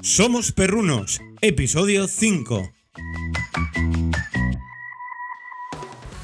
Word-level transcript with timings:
Somos 0.00 0.52
Perrunos, 0.52 1.20
episodio 1.40 2.06
5. 2.06 2.72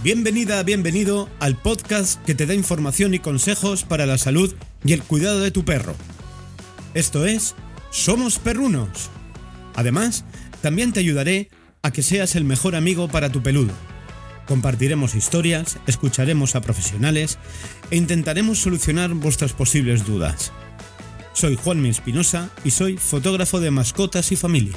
Bienvenida, 0.02 0.62
bienvenido 0.62 1.28
al 1.40 1.56
podcast 1.56 2.22
que 2.24 2.34
te 2.34 2.46
da 2.46 2.54
información 2.54 3.14
y 3.14 3.18
consejos 3.18 3.82
para 3.82 4.06
la 4.06 4.18
salud 4.18 4.54
y 4.84 4.92
el 4.92 5.02
cuidado 5.02 5.40
de 5.40 5.50
tu 5.50 5.64
perro. 5.64 5.96
Esto 6.94 7.26
es 7.26 7.56
Somos 7.90 8.38
Perrunos. 8.38 9.10
Además, 9.74 10.24
también 10.60 10.92
te 10.92 11.00
ayudaré 11.00 11.50
a 11.82 11.90
que 11.90 12.02
seas 12.02 12.36
el 12.36 12.44
mejor 12.44 12.76
amigo 12.76 13.08
para 13.08 13.32
tu 13.32 13.42
peludo. 13.42 13.72
Compartiremos 14.48 15.14
historias, 15.14 15.78
escucharemos 15.86 16.56
a 16.56 16.62
profesionales 16.62 17.38
e 17.90 17.96
intentaremos 17.96 18.58
solucionar 18.58 19.12
vuestras 19.12 19.52
posibles 19.52 20.06
dudas. 20.06 20.52
Soy 21.34 21.56
Juanmi 21.56 21.90
Espinosa 21.90 22.48
y 22.64 22.70
soy 22.70 22.96
fotógrafo 22.96 23.60
de 23.60 23.70
mascotas 23.70 24.32
y 24.32 24.36
familia. 24.36 24.74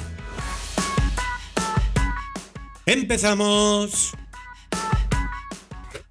¡Empezamos! 2.84 4.12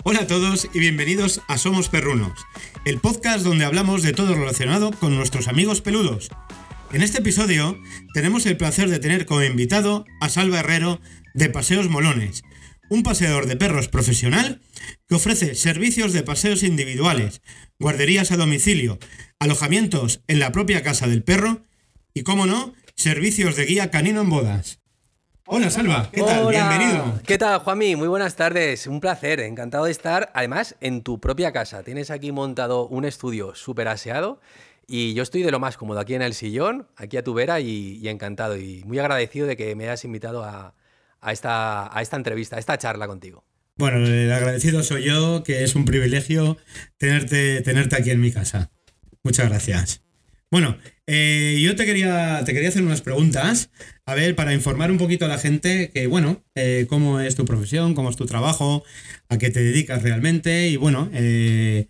Hola 0.04 0.22
a 0.22 0.28
todos 0.28 0.68
y 0.74 0.80
bienvenidos 0.80 1.42
a 1.48 1.60
Somos 1.60 1.88
Perrunos, 1.88 2.48
el 2.84 3.00
podcast 3.00 3.46
donde 3.46 3.66
hablamos 3.66 4.02
de 4.02 4.14
todo 4.14 4.34
relacionado 4.34 4.90
con 4.90 5.16
nuestros 5.16 5.48
amigos 5.48 5.82
peludos. 5.82 6.30
En 6.94 7.04
este 7.04 7.20
episodio 7.20 7.80
tenemos 8.16 8.48
el 8.48 8.58
placer 8.58 8.90
de 8.90 8.98
tener 8.98 9.28
como 9.28 9.44
invitado 9.44 10.06
a 10.20 10.30
Salva 10.30 10.62
Herrero 10.62 11.00
de 11.36 11.50
Paseos 11.50 11.90
Molones, 11.90 12.44
un 12.92 13.04
paseador 13.04 13.46
de 13.46 13.56
perros 13.56 13.88
profesional 13.88 14.60
que 15.08 15.16
ofrece 15.16 15.56
servicios 15.56 16.12
de 16.12 16.24
paseos 16.24 16.62
individuales, 16.62 17.42
guarderías 17.80 18.34
a 18.34 18.38
domicilio, 18.38 19.00
alojamientos 19.40 20.20
en 20.28 20.40
la 20.40 20.52
propia 20.52 20.84
casa 20.84 21.08
del 21.08 21.24
perro 21.24 21.62
y, 22.14 22.24
como 22.24 22.46
no, 22.48 22.74
servicios 22.96 23.56
de 23.56 23.64
guía 23.64 23.92
canino 23.92 24.20
en 24.20 24.30
bodas. 24.30 24.82
Hola 25.46 25.70
Salva, 25.70 26.10
¿qué 26.12 26.22
tal? 26.22 26.50
Bienvenido. 26.50 27.22
¿Qué 27.26 27.38
tal, 27.38 27.60
Juanmi? 27.60 27.96
Muy 27.96 28.10
buenas 28.10 28.36
tardes. 28.36 28.86
Un 28.88 29.00
placer, 29.00 29.40
encantado 29.40 29.86
de 29.86 29.92
estar, 29.92 30.30
además, 30.34 30.76
en 30.82 31.02
tu 31.02 31.22
propia 31.22 31.54
casa. 31.54 31.84
Tienes 31.84 32.12
aquí 32.12 32.34
montado 32.34 32.90
un 32.90 33.06
estudio 33.06 33.56
súper 33.56 33.88
aseado 33.88 34.42
y 34.86 35.14
yo 35.14 35.24
estoy 35.24 35.44
de 35.44 35.52
lo 35.52 35.62
más 35.62 35.78
cómodo 35.78 36.02
aquí 36.02 36.14
en 36.14 36.24
el 36.24 36.34
sillón, 36.34 36.90
aquí 36.98 37.16
a 37.16 37.24
tu 37.24 37.34
vera 37.34 37.62
y, 37.62 38.06
encantado 38.10 38.58
y 38.58 38.84
muy 38.84 39.00
agradecido 39.00 39.48
de 39.48 39.56
que 39.56 39.78
me 39.78 39.86
hayas 39.86 40.04
invitado 40.04 40.44
a, 40.44 40.74
esta, 41.30 41.96
a 41.96 42.02
esta 42.02 42.18
entrevista, 42.18 42.56
a 42.56 42.60
esta 42.60 42.78
charla 42.78 43.08
contigo. 43.08 43.46
Bueno, 43.78 43.98
agradecido 44.34 44.84
soy 44.84 45.06
yo, 45.06 45.44
que 45.44 45.64
es 45.64 45.76
un 45.76 45.86
privilegio 45.86 46.58
tenerte, 46.98 47.62
tenerte 47.62 47.96
aquí 47.96 48.12
en 48.12 48.22
mi 48.22 48.32
casa. 48.32 48.72
Muchas 49.24 49.50
gracias. 49.50 50.02
Bueno, 50.52 50.78
eh, 51.08 51.60
yo 51.64 51.76
te 51.78 51.86
quería, 51.86 52.44
te 52.46 52.54
quería 52.54 52.70
hacer 52.70 52.84
unas 52.84 53.02
preguntas, 53.02 53.70
a 54.06 54.16
ver, 54.16 54.36
para 54.36 54.54
informar 54.54 54.92
un 54.92 54.98
poquito 54.98 55.24
a 55.26 55.30
la 55.30 55.38
gente 55.38 55.92
que, 55.94 56.08
bueno, 56.08 56.44
eh, 56.56 56.88
cómo 56.90 57.22
es 57.22 57.36
tu 57.36 57.46
profesión, 57.46 57.96
cómo 57.96 58.10
es 58.10 58.18
tu 58.18 58.26
trabajo, 58.26 58.84
a 59.30 59.38
qué 59.38 59.50
te 59.50 59.64
dedicas 59.64 60.04
realmente 60.04 60.68
y, 60.68 60.76
bueno, 60.76 61.10
eh, 61.14 61.88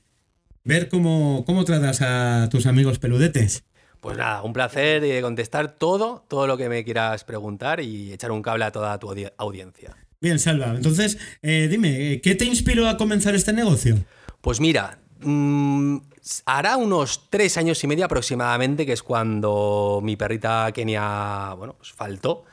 ver 0.63 0.89
cómo, 0.89 1.43
cómo 1.45 1.65
tratas 1.65 2.01
a 2.01 2.49
tus 2.51 2.67
amigos 2.67 2.99
peludetes. 2.99 3.63
Pues 4.01 4.17
nada, 4.17 4.41
un 4.41 4.51
placer 4.51 4.99
de 4.99 5.21
contestar 5.21 5.73
todo, 5.73 6.25
todo 6.27 6.47
lo 6.47 6.57
que 6.57 6.67
me 6.69 6.83
quieras 6.83 7.23
preguntar 7.23 7.79
y 7.79 8.11
echar 8.11 8.31
un 8.31 8.41
cable 8.41 8.65
a 8.65 8.71
toda 8.71 8.97
tu 8.97 9.13
audiencia. 9.37 9.95
Bien, 10.19 10.39
Salva. 10.39 10.73
Entonces, 10.75 11.19
eh, 11.43 11.67
dime, 11.69 12.19
¿qué 12.21 12.33
te 12.33 12.45
inspiró 12.45 12.87
a 12.87 12.97
comenzar 12.97 13.35
este 13.35 13.53
negocio? 13.53 13.97
Pues 14.41 14.59
mira, 14.59 14.97
mm, 15.19 15.97
hará 16.45 16.77
unos 16.77 17.27
tres 17.29 17.57
años 17.57 17.83
y 17.83 17.87
medio 17.87 18.05
aproximadamente, 18.05 18.87
que 18.87 18.93
es 18.93 19.03
cuando 19.03 19.99
mi 20.03 20.15
perrita 20.15 20.71
Kenia, 20.73 21.53
bueno, 21.55 21.75
pues 21.77 21.91
faltó 21.91 22.45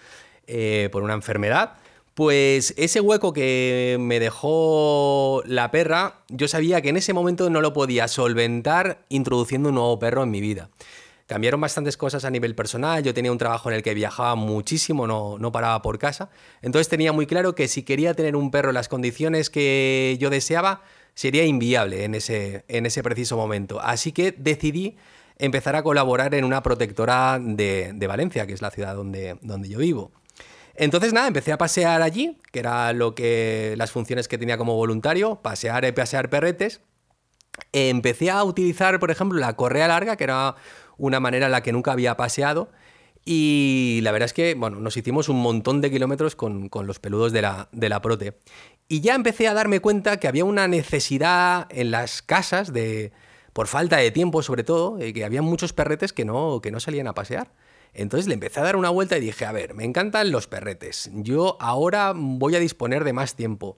eh, 0.47 0.91
por 0.93 1.03
una 1.03 1.15
enfermedad. 1.15 1.75
Pues 2.13 2.75
ese 2.77 3.01
hueco 3.01 3.33
que 3.33 3.97
me 4.01 4.21
dejó 4.21 5.43
la 5.47 5.71
perra, 5.71 6.17
yo 6.29 6.47
sabía 6.49 6.83
que 6.83 6.89
en 6.91 6.99
ese 6.99 7.15
momento 7.15 7.49
no 7.49 7.63
lo 7.63 7.73
podía 7.73 8.09
solventar 8.09 9.05
introduciendo 9.09 9.71
un 9.71 9.77
nuevo 9.77 9.99
perro 9.99 10.25
en 10.25 10.31
mi 10.31 10.41
vida. 10.41 10.69
Cambiaron 11.29 11.61
bastantes 11.61 11.99
cosas 11.99 12.25
a 12.25 12.31
nivel 12.31 12.55
personal, 12.55 13.03
yo 13.03 13.13
tenía 13.13 13.31
un 13.31 13.37
trabajo 13.37 13.69
en 13.69 13.77
el 13.77 13.83
que 13.83 13.93
viajaba 13.93 14.35
muchísimo, 14.35 15.07
no, 15.07 15.37
no 15.39 15.53
paraba 15.53 15.83
por 15.83 15.99
casa, 15.99 16.31
entonces 16.63 16.89
tenía 16.89 17.13
muy 17.13 17.27
claro 17.27 17.55
que 17.55 17.69
si 17.69 17.83
quería 17.83 18.15
tener 18.15 18.35
un 18.35 18.51
perro 18.51 18.71
en 18.71 18.75
las 18.75 18.89
condiciones 18.89 19.51
que 19.51 20.17
yo 20.19 20.31
deseaba, 20.31 20.81
sería 21.13 21.45
inviable 21.45 22.05
en 22.05 22.15
ese, 22.15 22.65
en 22.69 22.87
ese 22.87 23.03
preciso 23.03 23.37
momento. 23.37 23.79
Así 23.79 24.11
que 24.13 24.33
decidí 24.33 24.97
empezar 25.37 25.77
a 25.77 25.83
colaborar 25.83 26.35
en 26.35 26.45
una 26.45 26.63
protectora 26.63 27.39
de, 27.39 27.93
de 27.95 28.07
Valencia, 28.07 28.47
que 28.47 28.55
es 28.55 28.63
la 28.63 28.71
ciudad 28.71 28.95
donde, 28.95 29.37
donde 29.43 29.69
yo 29.69 29.81
vivo. 29.81 30.13
Entonces, 30.77 31.13
nada, 31.13 31.27
empecé 31.27 31.53
a 31.53 31.59
pasear 31.59 32.01
allí, 32.01 32.39
que 32.53 32.61
era 32.61 32.93
lo 32.95 33.15
que 33.15 33.75
las 33.77 33.91
funciones 33.91 34.29
que 34.29 34.39
tenía 34.39 34.57
como 34.57 34.77
voluntario, 34.77 35.43
pasear 35.43 35.85
y 35.85 35.93
pasear 35.93 36.31
perretes. 36.31 36.81
Empecé 37.73 38.31
a 38.31 38.45
utilizar, 38.45 38.99
por 38.99 39.11
ejemplo, 39.11 39.39
la 39.41 39.57
correa 39.57 39.89
larga, 39.89 40.17
que 40.17 40.25
era 40.25 40.55
una 40.99 41.21
manera 41.21 41.47
en 41.47 41.53
la 41.53 41.63
que 41.63 41.73
nunca 41.73 41.93
había 41.93 42.17
paseado. 42.17 42.71
Y 43.25 44.01
la 44.03 44.13
verdad 44.13 44.27
es 44.27 44.33
que, 44.33 44.55
bueno, 44.55 44.81
nos 44.81 44.97
hicimos 44.97 45.29
un 45.29 45.41
montón 45.41 45.81
de 45.81 45.91
kilómetros 45.91 46.35
con, 46.35 46.71
los 46.85 46.99
peludos 46.99 47.33
de 47.33 47.43
la, 47.43 47.69
de 47.73 47.89
la 47.89 48.01
prote. 48.01 48.39
Y 48.89 49.01
ya 49.01 49.15
empecé 49.15 49.49
a 49.49 49.55
darme 49.55 49.81
cuenta 49.81 50.19
que 50.19 50.29
había 50.29 50.45
una 50.45 50.67
necesidad 50.67 51.67
en 51.71 51.91
las 51.91 52.23
casas 52.23 52.73
de, 52.73 53.13
por 53.53 53.67
falta 53.67 53.97
de 53.97 54.11
tiempo 54.11 54.43
sobre 54.43 54.65
todo, 54.65 54.99
que 54.99 55.25
había 55.25 55.43
muchos 55.43 55.73
perretes 55.73 56.13
que 56.13 56.25
no, 56.25 56.61
que 56.63 56.71
no 56.71 56.81
salían 56.81 57.07
a 57.07 57.15
pasear. 57.15 57.53
Entonces 57.93 58.29
le 58.29 58.35
empecé 58.35 58.61
a 58.61 58.63
dar 58.63 58.77
una 58.77 58.91
vuelta 58.91 59.19
y 59.19 59.21
dije, 59.21 59.45
a 59.45 59.53
ver, 59.53 59.75
me 59.75 59.85
encantan 59.85 60.31
los 60.31 60.47
perretes. 60.47 61.11
Yo 61.13 61.57
ahora 61.61 62.13
voy 62.15 62.55
a 62.55 62.61
disponer 62.61 63.05
de 63.05 63.13
más 63.13 63.35
tiempo. 63.35 63.77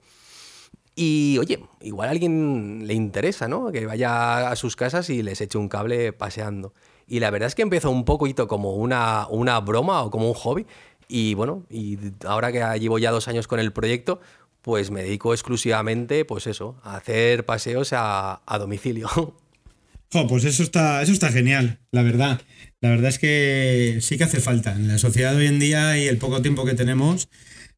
Y 0.95 1.37
oye, 1.39 1.63
igual 1.81 2.09
a 2.09 2.11
alguien 2.11 2.85
le 2.85 2.93
interesa, 2.93 3.47
¿no? 3.47 3.71
Que 3.71 3.85
vaya 3.85 4.49
a 4.49 4.55
sus 4.55 4.75
casas 4.75 5.09
y 5.09 5.23
les 5.23 5.41
eche 5.41 5.57
un 5.57 5.69
cable 5.69 6.13
paseando. 6.13 6.73
Y 7.11 7.19
la 7.19 7.29
verdad 7.29 7.47
es 7.47 7.55
que 7.55 7.61
empezó 7.61 7.91
un 7.91 8.05
poquito 8.05 8.47
como 8.47 8.73
una, 8.75 9.27
una 9.27 9.59
broma 9.59 10.01
o 10.01 10.09
como 10.09 10.29
un 10.29 10.33
hobby. 10.33 10.65
Y 11.09 11.33
bueno, 11.33 11.65
y 11.69 11.97
ahora 12.25 12.53
que 12.53 12.79
llevo 12.79 12.99
ya 12.99 13.11
dos 13.11 13.27
años 13.27 13.47
con 13.47 13.59
el 13.59 13.73
proyecto, 13.73 14.21
pues 14.61 14.91
me 14.91 15.03
dedico 15.03 15.33
exclusivamente, 15.33 16.23
pues 16.23 16.47
eso, 16.47 16.79
a 16.83 16.95
hacer 16.95 17.45
paseos 17.45 17.91
a, 17.91 18.41
a 18.45 18.57
domicilio. 18.57 19.09
pues 20.29 20.45
eso 20.45 20.63
está, 20.63 21.01
eso 21.01 21.11
está 21.11 21.33
genial, 21.33 21.79
la 21.91 22.01
verdad. 22.01 22.39
La 22.79 22.91
verdad 22.91 23.09
es 23.09 23.19
que 23.19 23.97
sí 23.99 24.17
que 24.17 24.23
hace 24.23 24.39
falta. 24.39 24.71
En 24.71 24.87
la 24.87 24.97
sociedad 24.97 25.33
de 25.33 25.39
hoy 25.39 25.47
en 25.47 25.59
día 25.59 25.97
y 25.97 26.07
el 26.07 26.17
poco 26.17 26.41
tiempo 26.41 26.63
que 26.63 26.75
tenemos, 26.75 27.27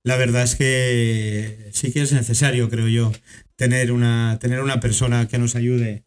la 0.03 0.16
verdad 0.16 0.43
es 0.43 0.53
que 0.53 1.72
sí 1.73 1.91
que 1.91 2.03
es 2.03 2.13
necesario, 2.13 2.69
creo 2.69 2.88
yo, 2.88 3.11
tener 3.55 3.93
una, 3.93 4.38
tener 4.39 4.61
una 4.61 4.79
persona 4.79 5.27
que 5.27 5.39
nos 5.39 5.55
ayude 5.55 6.03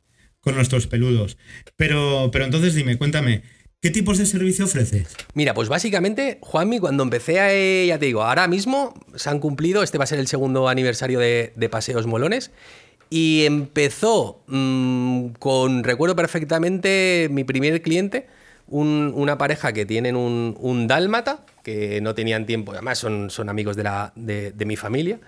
con 0.47 0.55
nuestros 0.55 0.87
peludos. 0.87 1.39
Pero, 1.75 2.31
pero 2.33 2.45
entonces 2.45 2.73
dime, 2.77 2.97
cuéntame, 2.97 3.43
¿qué 3.81 3.91
tipos 3.91 4.17
de 4.17 4.27
servicio 4.27 4.67
ofreces? 4.67 5.17
Mira, 5.34 5.55
pues 5.55 5.69
básicamente, 5.69 6.39
Juanmi, 6.41 6.79
cuando 6.79 7.03
empecé 7.03 7.41
a, 7.41 7.53
eh, 7.53 7.87
ya 7.89 7.99
te 7.99 8.07
digo, 8.07 8.23
ahora 8.23 8.47
mismo 8.47 8.95
se 9.17 9.29
han 9.29 9.41
cumplido, 9.41 9.83
este 9.83 9.99
va 9.99 10.05
a 10.05 10.07
ser 10.07 10.21
el 10.21 10.29
segundo 10.29 10.69
aniversario 10.69 11.19
de, 11.19 11.69
Paseos 11.69 12.07
Molones, 12.07 12.53
y 13.11 13.45
empezó 13.45 14.45
mm, 14.47 15.31
con, 15.41 15.83
recuerdo 15.83 16.15
perfectamente, 16.15 17.27
mi 17.28 17.43
primer 17.43 17.83
cliente, 17.83 18.28
una 18.69 19.39
pareja 19.39 19.73
que 19.73 19.84
tienen 19.84 20.15
un, 20.15 20.87
dálmata, 20.87 21.45
que 21.65 22.01
no 22.01 22.15
tenían 22.15 22.47
tiempo, 22.47 22.71
además 22.71 22.99
son, 22.99 23.31
son 23.31 23.49
amigos 23.49 23.75
de, 23.75 23.83
la, 23.83 24.13
de, 24.15 24.65
mi 24.65 24.77
familia. 24.77 25.19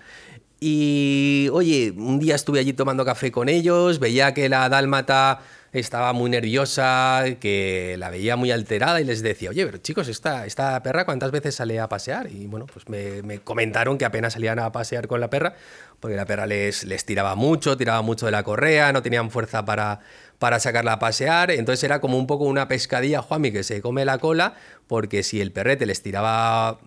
Y 0.59 1.49
oye, 1.53 1.93
un 1.95 2.19
día 2.19 2.35
estuve 2.35 2.59
allí 2.59 2.73
tomando 2.73 3.05
café 3.05 3.31
con 3.31 3.47
ellos, 3.47 3.99
veía 3.99 4.33
que 4.33 4.49
la 4.49 4.67
dálmata 4.67 5.39
estaba 5.71 6.13
muy 6.13 6.29
nerviosa, 6.29 7.23
que 7.39 7.95
la 7.97 8.09
veía 8.09 8.35
muy 8.35 8.51
alterada 8.51 8.99
y 8.99 9.05
les 9.05 9.21
decía, 9.21 9.51
oye, 9.51 9.65
pero 9.65 9.77
chicos, 9.77 10.07
esta, 10.07 10.45
esta 10.45 10.81
perra 10.83 11.05
cuántas 11.05 11.31
veces 11.31 11.55
sale 11.55 11.79
a 11.79 11.87
pasear? 11.87 12.29
Y 12.31 12.47
bueno, 12.47 12.65
pues 12.65 12.89
me, 12.89 13.21
me 13.21 13.39
comentaron 13.39 13.97
que 13.97 14.05
apenas 14.05 14.33
salían 14.33 14.59
a 14.59 14.71
pasear 14.71 15.07
con 15.07 15.21
la 15.21 15.29
perra, 15.29 15.55
porque 15.99 16.15
la 16.15 16.25
perra 16.25 16.45
les, 16.47 16.83
les 16.83 17.05
tiraba 17.05 17.35
mucho, 17.35 17.77
tiraba 17.77 18.01
mucho 18.01 18.25
de 18.25 18.31
la 18.31 18.43
correa, 18.43 18.93
no 18.93 19.01
tenían 19.01 19.31
fuerza 19.31 19.65
para, 19.65 19.99
para 20.39 20.59
sacarla 20.59 20.93
a 20.93 20.99
pasear. 20.99 21.51
Entonces 21.51 21.83
era 21.83 21.99
como 21.99 22.17
un 22.17 22.27
poco 22.27 22.45
una 22.45 22.67
pescadilla, 22.67 23.21
Juanmi, 23.21 23.51
que 23.51 23.63
se 23.63 23.81
come 23.81 24.05
la 24.05 24.17
cola, 24.17 24.55
porque 24.87 25.23
si 25.23 25.41
el 25.41 25.51
perrete 25.51 25.85
les 25.85 26.01
tiraba, 26.01 26.79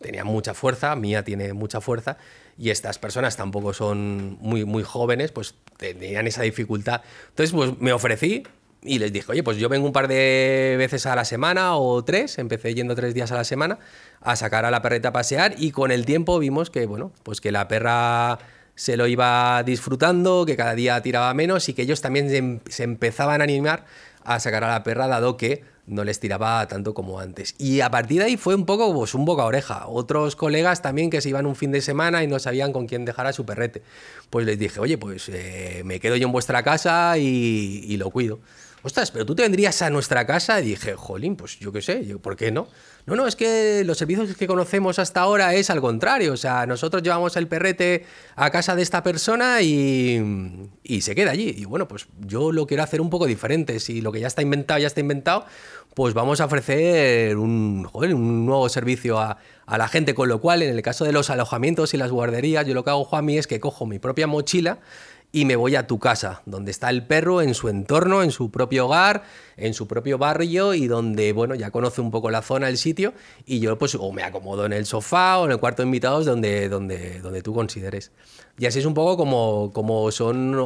tenía 0.00 0.24
mucha 0.24 0.54
fuerza, 0.54 0.94
Mía 0.96 1.24
tiene 1.24 1.52
mucha 1.52 1.80
fuerza, 1.80 2.18
y 2.56 2.70
estas 2.70 2.98
personas 2.98 3.36
tampoco 3.36 3.72
son 3.72 4.36
muy, 4.40 4.64
muy 4.64 4.82
jóvenes, 4.82 5.32
pues 5.32 5.54
tenían 5.76 6.26
esa 6.26 6.42
dificultad. 6.42 7.02
Entonces, 7.30 7.54
pues 7.54 7.78
me 7.80 7.92
ofrecí, 7.92 8.44
y 8.82 8.98
les 8.98 9.12
dije, 9.12 9.32
oye, 9.32 9.42
pues 9.42 9.56
yo 9.56 9.68
vengo 9.68 9.86
un 9.86 9.92
par 9.92 10.06
de 10.06 10.76
veces 10.78 11.06
a 11.06 11.16
la 11.16 11.24
semana 11.24 11.76
o 11.76 12.04
tres, 12.04 12.38
empecé 12.38 12.74
yendo 12.74 12.94
tres 12.94 13.12
días 13.12 13.32
a 13.32 13.34
la 13.34 13.44
semana 13.44 13.78
a 14.20 14.36
sacar 14.36 14.64
a 14.64 14.70
la 14.70 14.82
perreta 14.82 15.08
a 15.08 15.12
pasear 15.12 15.54
y 15.58 15.72
con 15.72 15.90
el 15.90 16.04
tiempo 16.04 16.38
vimos 16.38 16.70
que, 16.70 16.86
bueno, 16.86 17.12
pues 17.24 17.40
que 17.40 17.50
la 17.50 17.66
perra 17.66 18.38
se 18.78 18.96
lo 18.96 19.08
iba 19.08 19.60
disfrutando, 19.64 20.46
que 20.46 20.56
cada 20.56 20.76
día 20.76 21.02
tiraba 21.02 21.34
menos 21.34 21.68
y 21.68 21.74
que 21.74 21.82
ellos 21.82 22.00
también 22.00 22.32
em, 22.32 22.60
se 22.68 22.84
empezaban 22.84 23.40
a 23.40 23.44
animar 23.44 23.84
a 24.22 24.38
sacar 24.38 24.62
a 24.62 24.68
la 24.68 24.84
perra, 24.84 25.08
dado 25.08 25.36
que 25.36 25.64
no 25.86 26.04
les 26.04 26.20
tiraba 26.20 26.68
tanto 26.68 26.94
como 26.94 27.18
antes. 27.18 27.56
Y 27.58 27.80
a 27.80 27.90
partir 27.90 28.20
de 28.20 28.26
ahí 28.26 28.36
fue 28.36 28.54
un 28.54 28.66
poco 28.66 28.94
pues, 28.94 29.14
un 29.14 29.24
boca 29.24 29.44
oreja. 29.44 29.88
Otros 29.88 30.36
colegas 30.36 30.80
también 30.80 31.10
que 31.10 31.20
se 31.20 31.28
iban 31.30 31.44
un 31.44 31.56
fin 31.56 31.72
de 31.72 31.80
semana 31.80 32.22
y 32.22 32.28
no 32.28 32.38
sabían 32.38 32.72
con 32.72 32.86
quién 32.86 33.04
dejar 33.04 33.26
a 33.26 33.32
su 33.32 33.44
perrete. 33.44 33.82
Pues 34.30 34.46
les 34.46 34.58
dije, 34.58 34.78
oye, 34.78 34.96
pues 34.96 35.28
eh, 35.28 35.82
me 35.84 35.98
quedo 35.98 36.14
yo 36.14 36.26
en 36.26 36.32
vuestra 36.32 36.62
casa 36.62 37.18
y, 37.18 37.82
y, 37.84 37.96
lo 37.96 38.10
cuido. 38.10 38.38
Ostras, 38.82 39.10
pero 39.10 39.26
tú 39.26 39.34
te 39.34 39.42
vendrías 39.42 39.82
a 39.82 39.90
nuestra 39.90 40.24
casa 40.24 40.60
y 40.60 40.66
dije, 40.66 40.94
jolín, 40.94 41.34
pues 41.34 41.58
yo 41.58 41.72
qué 41.72 41.82
sé, 41.82 41.96
¿por 42.22 42.36
qué 42.36 42.52
no? 42.52 42.68
No, 43.08 43.16
no, 43.16 43.26
es 43.26 43.36
que 43.36 43.84
los 43.86 43.96
servicios 43.96 44.36
que 44.36 44.46
conocemos 44.46 44.98
hasta 44.98 45.22
ahora 45.22 45.54
es 45.54 45.70
al 45.70 45.80
contrario. 45.80 46.34
O 46.34 46.36
sea, 46.36 46.66
nosotros 46.66 47.02
llevamos 47.02 47.38
el 47.38 47.48
perrete 47.48 48.04
a 48.36 48.50
casa 48.50 48.76
de 48.76 48.82
esta 48.82 49.02
persona 49.02 49.62
y, 49.62 50.68
se 51.00 51.14
queda 51.14 51.30
allí. 51.30 51.54
Y 51.56 51.64
bueno, 51.64 51.88
pues 51.88 52.06
yo 52.20 52.52
lo 52.52 52.66
quiero 52.66 52.82
hacer 52.82 53.00
un 53.00 53.08
poco 53.08 53.24
diferente. 53.24 53.80
Si 53.80 54.02
lo 54.02 54.12
que 54.12 54.20
ya 54.20 54.26
está 54.26 54.42
inventado 54.42 54.78
ya 54.78 54.88
está 54.88 55.00
inventado, 55.00 55.46
pues 55.94 56.12
vamos 56.12 56.42
a 56.42 56.44
ofrecer 56.44 57.38
un, 57.38 57.88
un 57.90 58.44
nuevo 58.44 58.68
servicio 58.68 59.18
a, 59.18 59.38
la 59.66 59.88
gente, 59.88 60.14
con 60.14 60.28
lo 60.28 60.42
cual 60.42 60.60
en 60.60 60.74
el 60.74 60.82
caso 60.82 61.06
de 61.06 61.12
los 61.12 61.30
alojamientos 61.30 61.94
y 61.94 61.96
las 61.96 62.10
guarderías, 62.10 62.66
yo 62.66 62.74
lo 62.74 62.84
que 62.84 62.90
hago, 62.90 63.04
Juanmi, 63.04 63.38
es 63.38 63.46
que 63.46 63.58
cojo 63.58 63.86
mi 63.86 63.98
propia 63.98 64.26
mochila 64.26 64.80
y 65.30 65.44
me 65.44 65.56
voy 65.56 65.76
a 65.76 65.86
tu 65.86 65.98
casa, 65.98 66.42
donde 66.46 66.70
está 66.70 66.88
el 66.88 67.06
perro 67.06 67.42
en 67.42 67.54
su 67.54 67.68
entorno, 67.68 68.22
en 68.22 68.30
su 68.30 68.50
propio 68.50 68.86
hogar, 68.86 69.24
en 69.56 69.74
su 69.74 69.86
propio 69.86 70.16
barrio 70.16 70.72
y 70.72 70.86
donde, 70.86 71.32
bueno, 71.32 71.54
ya 71.54 71.70
conoce 71.70 72.00
un 72.00 72.10
poco 72.10 72.30
la 72.30 72.40
zona, 72.40 72.68
el 72.68 72.78
sitio, 72.78 73.12
y 73.44 73.60
yo 73.60 73.78
pues 73.78 73.94
o 73.94 74.10
me 74.12 74.22
acomodo 74.22 74.64
en 74.64 74.72
el 74.72 74.86
sofá 74.86 75.38
o 75.38 75.44
en 75.44 75.52
el 75.52 75.58
cuarto 75.58 75.82
de 75.82 75.86
invitados 75.86 76.24
donde, 76.24 76.68
donde, 76.68 77.20
donde 77.20 77.42
tú 77.42 77.52
consideres. 77.52 78.10
Y 78.58 78.66
así 78.66 78.78
es 78.78 78.86
un 78.86 78.94
poco 78.94 79.16
como, 79.18 79.70
como 79.72 80.10
son 80.10 80.56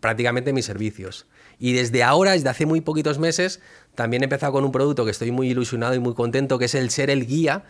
prácticamente 0.00 0.52
mis 0.52 0.64
servicios. 0.64 1.26
Y 1.58 1.72
desde 1.72 2.02
ahora, 2.02 2.32
desde 2.32 2.48
hace 2.48 2.66
muy 2.66 2.80
poquitos 2.80 3.18
meses, 3.18 3.60
también 3.94 4.22
he 4.22 4.24
empezado 4.24 4.52
con 4.52 4.64
un 4.64 4.72
producto 4.72 5.04
que 5.04 5.10
estoy 5.10 5.30
muy 5.30 5.48
ilusionado 5.48 5.94
y 5.94 6.00
muy 6.00 6.14
contento, 6.14 6.58
que 6.58 6.66
es 6.66 6.74
el 6.74 6.90
ser 6.90 7.08
el 7.08 7.26
guía 7.26 7.64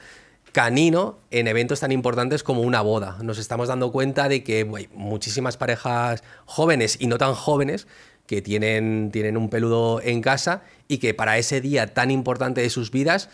canino 0.57 1.19
en 1.31 1.49
eventos 1.49 1.81
tan 1.81 1.93
importantes 1.93 2.43
como 2.43 2.63
una 2.63 2.81
boda. 2.81 3.19
Nos 3.23 3.37
estamos 3.37 3.69
dando 3.69 3.93
cuenta 3.93 4.27
de 4.27 4.43
que 4.43 4.67
hay 4.75 4.89
muchísimas 4.95 5.59
parejas 5.59 6.25
jóvenes 6.47 6.97
y 6.99 7.09
no 7.09 7.19
tan 7.19 7.35
jóvenes 7.35 7.87
que 8.27 8.41
tienen, 8.41 9.11
tienen 9.13 9.37
un 9.37 9.51
peludo 9.51 10.01
en 10.03 10.23
casa 10.23 10.63
y 10.89 10.97
que 10.97 11.13
para 11.13 11.37
ese 11.37 11.61
día 11.61 11.93
tan 11.93 12.11
importante 12.11 12.63
de 12.63 12.71
sus 12.71 12.91
vidas 12.91 13.29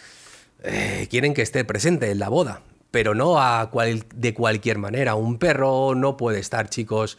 eh, 0.64 1.06
quieren 1.10 1.32
que 1.32 1.42
esté 1.42 1.64
presente 1.64 2.10
en 2.10 2.18
la 2.18 2.28
boda. 2.28 2.62
Pero 2.90 3.14
no 3.14 3.40
a 3.40 3.70
de 4.16 4.34
cualquier 4.34 4.78
manera. 4.78 5.14
Un 5.14 5.38
perro 5.38 5.94
no 5.94 6.16
puede 6.16 6.40
estar, 6.40 6.68
chicos, 6.70 7.18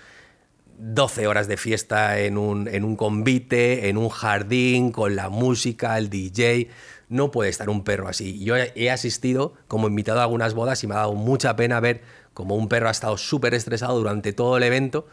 12 0.80 1.28
horas 1.28 1.48
de 1.48 1.56
fiesta 1.56 2.20
en 2.20 2.38
un, 2.38 2.68
en 2.68 2.84
un 2.84 2.98
convite, 2.98 3.88
en 3.88 3.98
un 3.98 4.10
jardín, 4.10 4.92
con 4.92 5.16
la 5.16 5.30
música, 5.30 5.98
el 5.98 6.10
DJ. 6.10 6.68
No 7.14 7.30
puede 7.30 7.52
estar 7.52 7.70
un 7.70 7.84
perro 7.84 8.08
así. 8.08 8.44
Yo 8.44 8.56
he 8.58 8.90
asistido 8.90 9.54
como 9.68 9.88
invitado 9.88 10.20
a 10.20 10.24
algunas 10.24 10.56
bodas 10.56 10.84
y 10.84 10.88
me 10.88 10.96
ha 10.96 10.98
dado 10.98 11.14
mucha 11.14 11.56
pena 11.56 11.80
ver 11.80 12.02
como 12.34 12.56
un 12.56 12.68
perro 12.68 12.88
ha 12.88 12.92
estado 12.92 13.18
súper 13.18 13.54
estresado 13.54 13.96
durante 13.96 14.34
todo 14.34 14.58
el 14.58 14.64
evento, 14.64 15.06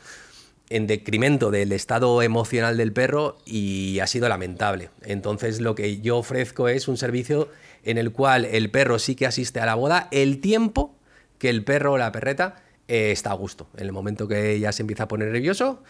en 0.70 0.86
decremento 0.86 1.50
del 1.50 1.72
estado 1.72 2.22
emocional 2.22 2.78
del 2.78 2.94
perro 2.94 3.36
y 3.44 3.98
ha 4.00 4.06
sido 4.06 4.30
lamentable. 4.30 4.88
Entonces 5.02 5.60
lo 5.60 5.74
que 5.74 6.00
yo 6.00 6.16
ofrezco 6.16 6.68
es 6.68 6.88
un 6.88 6.96
servicio 6.96 7.48
en 7.84 7.98
el 7.98 8.12
cual 8.12 8.46
el 8.46 8.70
perro 8.70 8.98
sí 8.98 9.14
que 9.14 9.26
asiste 9.26 9.60
a 9.60 9.66
la 9.66 9.74
boda 9.74 10.08
el 10.10 10.40
tiempo 10.40 10.96
que 11.36 11.50
el 11.50 11.64
perro 11.64 11.92
o 11.92 11.98
la 11.98 12.12
perreta 12.12 12.62
eh, 12.88 13.10
está 13.10 13.32
a 13.32 13.34
gusto. 13.34 13.68
En 13.76 13.84
el 13.84 13.92
momento 13.92 14.26
que 14.26 14.58
ya 14.58 14.72
se 14.72 14.82
empieza 14.82 15.02
a 15.02 15.08
poner 15.08 15.28
nervioso, 15.28 15.82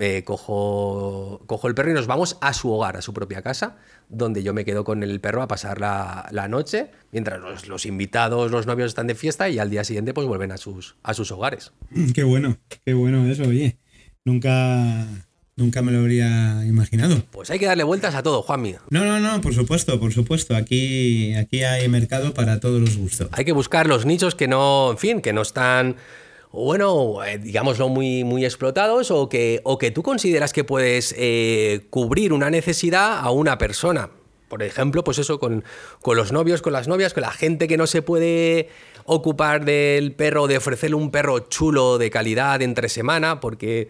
eh, 0.00 0.24
cojo, 0.24 1.42
cojo 1.46 1.68
el 1.68 1.74
perro 1.74 1.90
y 1.90 1.94
nos 1.94 2.06
vamos 2.06 2.36
a 2.40 2.52
su 2.52 2.72
hogar, 2.72 2.96
a 2.96 3.02
su 3.02 3.14
propia 3.14 3.42
casa, 3.42 3.76
donde 4.08 4.42
yo 4.42 4.52
me 4.52 4.64
quedo 4.64 4.82
con 4.82 5.02
el 5.02 5.20
perro 5.20 5.42
a 5.42 5.48
pasar 5.48 5.80
la, 5.80 6.48
noche, 6.48 6.90
mientras 7.12 7.40
los, 7.68 7.86
invitados, 7.86 8.50
los 8.50 8.66
novios 8.66 8.88
están 8.88 9.06
de 9.06 9.14
fiesta 9.14 9.48
y 9.48 9.58
al 9.58 9.70
día 9.70 9.84
siguiente 9.84 10.12
pues 10.12 10.26
vuelven 10.26 10.50
a 10.50 10.56
sus, 10.56 10.96
a 11.02 11.14
sus 11.14 11.30
hogares. 11.30 11.72
Qué 12.14 12.24
bueno, 12.24 12.58
qué 12.84 12.94
bueno 12.94 13.26
eso, 13.30 13.44
oye. 13.44 13.78
Nunca, 14.24 15.06
nunca 15.54 15.82
me 15.82 15.92
lo 15.92 15.98
habría 15.98 16.64
imaginado. 16.64 17.22
Pues 17.30 17.50
hay 17.50 17.58
que 17.58 17.66
darle 17.66 17.84
vueltas 17.84 18.14
a 18.14 18.22
todo, 18.22 18.42
Juanmi. 18.42 18.74
No, 18.90 19.04
no, 19.04 19.20
no, 19.20 19.40
por 19.40 19.54
supuesto, 19.54 20.00
por 20.00 20.12
supuesto. 20.12 20.56
Aquí, 20.56 21.34
aquí 21.34 21.62
hay 21.62 21.88
mercado 21.88 22.34
para 22.34 22.58
todos 22.58 22.80
los 22.80 22.96
gustos. 22.96 23.28
Hay 23.32 23.44
que 23.44 23.52
buscar 23.52 23.86
los 23.86 24.06
nichos 24.06 24.34
que 24.34 24.48
no, 24.48 24.90
en 24.92 24.98
fin, 24.98 25.20
que 25.20 25.32
no 25.32 25.42
están 25.42 25.96
bueno, 26.54 27.24
eh, 27.24 27.38
digámoslo, 27.38 27.88
muy, 27.88 28.22
muy 28.22 28.44
explotados 28.44 29.10
o 29.10 29.28
que, 29.28 29.60
o 29.64 29.76
que 29.76 29.90
tú 29.90 30.04
consideras 30.04 30.52
que 30.52 30.62
puedes 30.62 31.12
eh, 31.18 31.86
cubrir 31.90 32.32
una 32.32 32.48
necesidad 32.48 33.18
a 33.18 33.30
una 33.30 33.58
persona. 33.58 34.10
Por 34.48 34.62
ejemplo, 34.62 35.02
pues 35.02 35.18
eso, 35.18 35.40
con, 35.40 35.64
los 36.06 36.30
novios, 36.30 36.62
con 36.62 36.72
las 36.72 36.86
novias, 36.86 37.12
con 37.12 37.22
la 37.22 37.32
gente 37.32 37.66
que 37.66 37.76
no 37.76 37.88
se 37.88 38.02
puede 38.02 38.68
ocupar 39.04 39.64
del 39.64 40.12
perro, 40.12 40.46
de 40.46 40.58
ofrecerle 40.58 40.94
un 40.94 41.10
perro 41.10 41.40
chulo 41.40 41.98
de 41.98 42.08
calidad 42.08 42.62
entre 42.62 42.88
semana, 42.88 43.40
porque, 43.40 43.88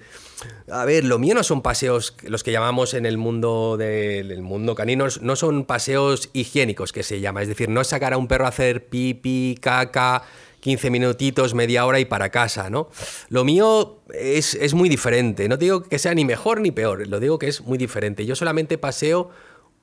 a 0.71 0.87
ver, 0.87 1.05
lo 1.05 1.19
mío 1.19 1.35
no 1.35 1.43
son 1.43 1.61
paseos, 1.61 2.17
los 2.23 2.43
que 2.43 2.51
llamamos 2.51 2.95
en 2.95 3.05
el 3.05 3.19
mundo 3.19 3.77
del 3.77 4.41
mundo 4.41 4.75
canino, 4.75 5.07
no 5.21 5.37
son 5.37 5.67
paseos 5.67 6.31
higiénicos 6.33 6.93
que 6.93 7.03
se 7.03 7.21
llama, 7.21 7.43
es 7.43 7.49
decir, 7.49 7.69
no 7.69 7.83
es 7.83 7.89
sacar 7.89 8.15
a 8.15 8.17
un 8.17 8.27
perro 8.27 8.47
a 8.47 8.49
hacer 8.49 8.87
pipi, 8.87 9.59
caca, 9.61 10.23
15 10.65 10.89
minutitos, 10.89 11.53
media 11.53 11.85
hora 11.85 12.01
y 12.01 12.07
para 12.07 12.31
casa, 12.31 12.71
¿no? 12.71 12.89
Lo 13.29 13.45
mío 13.45 13.99
es, 14.15 14.73
muy 14.73 14.89
diferente. 14.89 15.47
No 15.47 15.59
digo 15.59 15.83
que 15.83 15.99
sea 15.99 16.15
ni 16.15 16.25
mejor 16.25 16.63
ni 16.63 16.71
peor, 16.71 17.07
lo 17.07 17.21
digo 17.21 17.39
que 17.39 17.49
es 17.49 17.61
muy 17.61 17.77
diferente. 17.77 18.25
Yo 18.25 18.35
solamente 18.35 18.79
paseo 18.79 19.29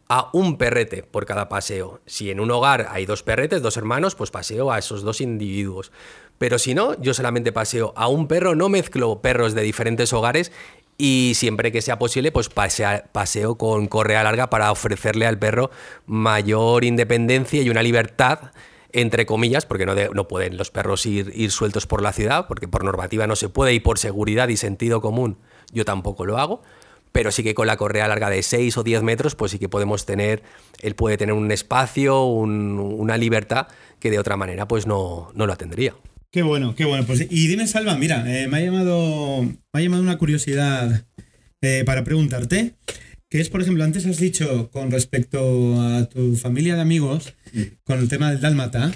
a 0.09 0.31
un 0.33 0.57
perrete 0.57 1.03
por 1.03 1.27
cada 1.27 1.49
paseo. 1.49 2.01
Si 2.07 2.31
en 2.31 2.39
un 2.39 2.49
hogar 2.49 2.87
hay 2.89 3.05
dos 3.05 3.21
perretes, 3.21 3.61
dos 3.61 3.77
hermanos, 3.77 4.15
pues 4.15 4.31
paseo 4.31 4.71
a 4.71 4.79
esos 4.79 5.03
dos 5.03 5.21
individuos. 5.21 5.91
Pero 6.39 6.57
si 6.57 6.73
no, 6.73 6.99
yo 6.99 7.13
solamente 7.13 7.51
paseo 7.51 7.93
a 7.95 8.07
un 8.07 8.27
perro, 8.27 8.55
no 8.55 8.67
mezclo 8.67 9.21
perros 9.21 9.53
de 9.53 9.61
diferentes 9.61 10.11
hogares 10.13 10.51
y 10.97 11.33
siempre 11.35 11.71
que 11.71 11.83
sea 11.83 11.99
posible, 11.99 12.31
pues 12.31 12.49
paseo 12.49 13.55
con 13.55 13.85
correa 13.85 14.23
larga 14.23 14.49
para 14.49 14.71
ofrecerle 14.71 15.27
al 15.27 15.37
perro 15.37 15.69
mayor 16.07 16.83
independencia 16.85 17.61
y 17.61 17.69
una 17.69 17.83
libertad 17.83 18.51
entre 18.93 19.25
comillas, 19.25 19.65
porque 19.65 19.85
no, 19.85 19.93
no 19.95 20.27
pueden 20.27 20.57
los 20.57 20.71
perros 20.71 21.05
ir, 21.05 21.31
ir, 21.35 21.51
sueltos 21.51 21.87
por 21.87 22.01
la 22.01 22.13
ciudad, 22.13 22.47
porque 22.47 22.67
por 22.67 22.83
normativa 22.83 23.27
no 23.27 23.35
se 23.35 23.49
puede 23.49 23.73
y 23.73 23.79
por 23.79 23.97
seguridad 23.99 24.47
y 24.49 24.57
sentido 24.57 25.01
común 25.01 25.37
yo 25.73 25.85
tampoco 25.85 26.25
lo 26.25 26.37
hago, 26.37 26.61
pero 27.11 27.31
sí 27.31 27.43
que 27.43 27.53
con 27.53 27.67
la 27.67 27.77
correa 27.77 28.07
larga 28.07 28.29
de 28.29 28.43
6 28.43 28.77
o 28.77 28.83
10 28.83 29.03
metros, 29.03 29.35
pues 29.35 29.51
sí 29.51 29.59
que 29.59 29.69
podemos 29.69 30.05
tener, 30.05 30.43
él 30.81 30.95
puede 30.95 31.17
tener 31.17 31.33
un 31.33 31.51
espacio, 31.51 32.23
una 32.23 33.17
libertad 33.17 33.67
que 33.99 34.11
de 34.11 34.19
otra 34.19 34.37
manera 34.37 34.67
pues 34.67 34.87
no, 34.87 35.31
no 35.33 35.47
la 35.47 35.55
tendría. 35.55 35.95
Qué 36.31 36.43
bueno, 36.43 36.75
qué 36.75 36.85
bueno. 36.85 37.05
Pues, 37.05 37.27
y 37.29 37.47
dime, 37.47 37.67
Salva, 37.67 37.95
mira, 37.97 38.23
eh, 38.25 38.47
me, 38.47 38.57
ha 38.57 38.61
llamado, 38.61 39.41
me 39.43 39.57
ha 39.73 39.81
llamado 39.81 40.01
una 40.01 40.17
curiosidad 40.17 41.05
eh, 41.61 41.83
para 41.85 42.05
preguntarte 42.05 42.75
que 43.31 43.39
es, 43.39 43.49
por 43.49 43.61
ejemplo, 43.61 43.85
antes 43.85 44.05
has 44.05 44.17
dicho 44.17 44.69
con 44.71 44.91
respecto 44.91 45.81
a 45.81 46.09
tu 46.09 46.35
familia 46.35 46.75
de 46.75 46.81
amigos, 46.81 47.33
con 47.85 47.97
el 47.99 48.09
tema 48.09 48.29
del 48.29 48.41
dálmata, 48.41 48.91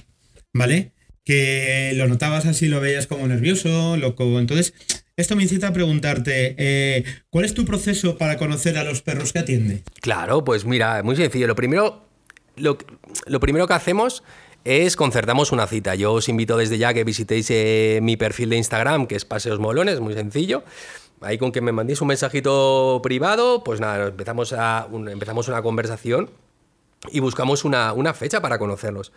¿vale? 0.54 0.92
Que 1.24 1.94
lo 1.96 2.10
notabas 2.10 2.46
así, 2.46 2.68
lo 2.68 2.82
veías 2.82 3.08
como 3.08 3.26
nervioso, 3.30 3.96
loco. 3.96 4.38
Entonces, 4.38 4.74
esto 5.16 5.38
me 5.38 5.44
incita 5.44 5.70
a 5.70 5.74
preguntarte, 5.74 6.54
eh, 6.58 7.06
¿cuál 7.30 7.46
es 7.46 7.54
tu 7.54 7.64
proceso 7.64 8.18
para 8.18 8.36
conocer 8.36 8.78
a 8.78 8.84
los 8.84 9.02
perros 9.02 9.32
que 9.32 9.40
atiende? 9.40 9.84
Claro, 10.02 10.44
pues 10.44 10.66
mira, 10.66 11.02
muy 11.02 11.16
sencillo. 11.16 11.48
Lo 11.48 11.56
primero, 11.56 12.06
lo, 12.58 12.78
primero 13.40 13.68
que 13.68 13.74
hacemos 13.74 14.22
es 14.66 14.98
concertamos 14.98 15.54
una 15.54 15.66
cita. 15.66 15.96
Yo 15.96 16.12
os 16.12 16.28
invito 16.28 16.58
desde 16.58 16.78
ya 16.78 16.94
que 16.94 17.06
visitéis 17.06 17.50
eh, 17.52 18.00
mi 18.02 18.18
perfil 18.18 18.50
de 18.50 18.58
Instagram, 18.58 19.08
que 19.08 19.16
es 19.16 19.24
Paseos 19.24 19.60
Molones, 19.60 20.02
muy 20.02 20.14
sencillo. 20.14 20.66
Ahí 21.22 21.38
con 21.38 21.52
que 21.52 21.62
me 21.62 21.72
mandéis 21.72 22.02
un 22.02 22.10
mensajito 22.10 23.00
privado, 23.02 23.64
pues 23.64 23.80
nada, 23.80 24.08
empezamos, 24.08 24.54
a, 24.54 24.88
empezamos 24.92 25.48
una 25.48 25.62
conversación 25.62 26.30
y 27.12 27.20
buscamos 27.20 27.64
una, 27.66 28.14
fecha 28.14 28.42
para 28.42 28.60
conocerlos. 28.60 29.12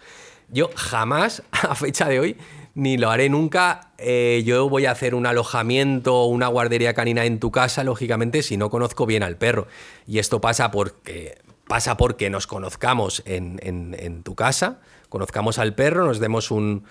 Yo 0.48 0.70
jamás, 0.74 1.42
a 1.50 1.74
fecha 1.74 2.08
de 2.08 2.20
hoy, 2.20 2.36
ni 2.74 2.96
lo 2.96 3.10
haré 3.10 3.28
nunca. 3.28 3.92
Eh, 3.98 4.42
yo 4.46 4.68
voy 4.68 4.86
a 4.86 4.92
hacer 4.92 5.14
un 5.14 5.26
alojamiento 5.26 6.14
o 6.14 6.26
una 6.26 6.46
guardería 6.48 6.94
canina 6.94 7.24
en 7.24 7.40
tu 7.40 7.50
casa, 7.50 7.84
lógicamente, 7.84 8.42
si 8.42 8.56
no 8.56 8.70
conozco 8.70 9.04
bien 9.04 9.22
al 9.22 9.36
perro. 9.36 9.66
Y 10.06 10.18
esto 10.18 10.40
pasa 10.40 10.70
porque, 10.70 11.38
pasa 11.66 11.96
porque 11.96 12.30
nos 12.30 12.46
conozcamos 12.46 13.22
en, 13.26 13.58
en 13.62 14.22
tu 14.22 14.34
casa, 14.34 14.80
conozcamos 15.08 15.58
al 15.58 15.74
perro, 15.74 16.06
nos 16.06 16.20
demos 16.20 16.50
un, 16.50 16.84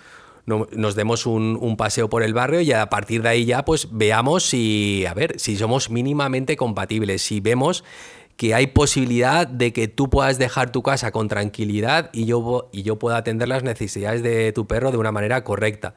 nos 0.47 0.95
demos 0.95 1.25
un, 1.25 1.75
paseo 1.77 2.09
por 2.09 2.23
el 2.23 2.33
barrio 2.33 2.61
y 2.61 2.71
a 2.71 2.89
partir 2.89 3.21
de 3.21 3.29
ahí 3.29 3.45
ya 3.45 3.65
pues 3.65 3.89
veamos 3.91 4.45
si, 4.45 5.05
a 5.05 5.13
ver, 5.13 5.39
si 5.39 5.57
somos 5.57 5.89
mínimamente 5.89 6.55
compatibles, 6.55 7.21
si 7.21 7.41
vemos 7.41 7.83
que 8.37 8.53
hay 8.53 8.67
posibilidad 8.67 9.47
de 9.47 9.73
que 9.73 9.87
tú 9.87 10.09
puedas 10.09 10.37
dejar 10.37 10.71
tu 10.71 10.83
casa 10.83 11.11
con 11.11 11.27
tranquilidad 11.27 12.09
y 12.13 12.25
yo, 12.25 12.69
y 12.71 12.83
yo 12.83 12.97
pueda 12.97 13.17
atender 13.17 13.47
las 13.47 13.63
necesidades 13.63 14.23
de 14.23 14.53
tu 14.53 14.67
perro 14.67 14.91
de 14.91 14.97
una 14.97 15.11
manera 15.11 15.43
correcta. 15.43 15.95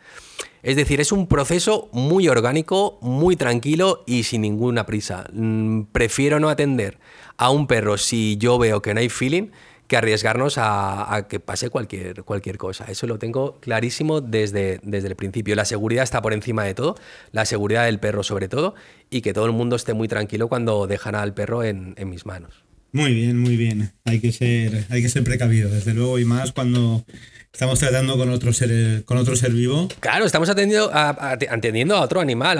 Es 0.62 0.76
decir, 0.76 1.00
es 1.00 1.12
un 1.12 1.26
proceso 1.26 1.88
muy 1.92 2.28
orgánico, 2.28 2.98
muy 3.02 3.36
tranquilo 3.36 4.02
y 4.06 4.24
sin 4.24 4.42
ninguna 4.42 4.84
prisa. 4.84 5.26
Mm, 5.32 5.82
prefiero 5.92 6.40
no 6.40 6.48
atender 6.48 6.98
a 7.36 7.50
un 7.50 7.66
perro 7.66 7.98
si 7.98 8.36
yo 8.38 8.58
veo 8.58 8.82
que 8.82 8.94
no 8.94 9.00
hay 9.00 9.10
feeling 9.10 9.50
que 9.90 9.96
arriesgarnos 9.96 10.54
a, 10.56 11.26
que 11.28 11.40
pase 11.40 11.68
cualquier, 11.68 12.22
cualquier 12.22 12.58
cosa. 12.58 12.84
Eso 12.84 13.08
lo 13.08 13.18
tengo 13.18 13.58
clarísimo 13.58 14.20
desde, 14.20 14.78
desde 14.84 15.08
el 15.08 15.16
principio. 15.16 15.56
La 15.56 15.64
seguridad 15.64 16.04
está 16.04 16.22
por 16.22 16.32
encima 16.32 16.62
de 16.62 16.74
todo, 16.74 16.94
la 17.32 17.44
seguridad 17.44 17.86
del 17.86 17.98
perro 17.98 18.22
sobre 18.22 18.46
todo, 18.46 18.76
y 19.10 19.20
que 19.20 19.32
todo 19.32 19.46
el 19.46 19.52
mundo 19.52 19.74
esté 19.74 19.92
muy 19.92 20.06
tranquilo 20.06 20.46
cuando 20.46 20.86
dejan 20.86 21.16
al 21.16 21.34
perro 21.34 21.64
en, 21.64 21.96
mis 22.06 22.24
manos. 22.24 22.62
Muy 22.92 23.12
bien, 23.14 23.36
muy 23.36 23.56
bien. 23.56 23.90
Hay 24.04 24.20
que 24.20 24.30
ser, 24.30 24.86
hay 24.90 25.02
que 25.02 25.08
ser 25.08 25.24
precavido, 25.24 25.68
desde 25.68 25.92
luego, 25.92 26.20
y 26.20 26.24
más 26.24 26.52
cuando 26.52 27.04
estamos 27.52 27.80
tratando 27.80 28.16
con 28.16 28.30
otro 28.30 28.52
ser, 28.52 29.04
con 29.04 29.18
otro 29.18 29.34
ser 29.34 29.50
vivo. 29.50 29.88
Claro, 29.98 30.24
estamos 30.24 30.48
atendiendo 30.50 30.88
a, 30.94 31.32
atendiendo 31.50 31.96
a 31.96 32.02
otro 32.02 32.20
animal. 32.20 32.58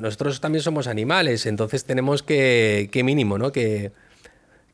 nosotros 0.00 0.40
también 0.40 0.62
somos 0.62 0.86
animales, 0.86 1.44
entonces 1.46 1.84
tenemos 1.84 2.22
que, 2.22 2.88
que 2.92 3.02
mínimo, 3.02 3.36
¿no? 3.36 3.50
Que, 3.50 3.90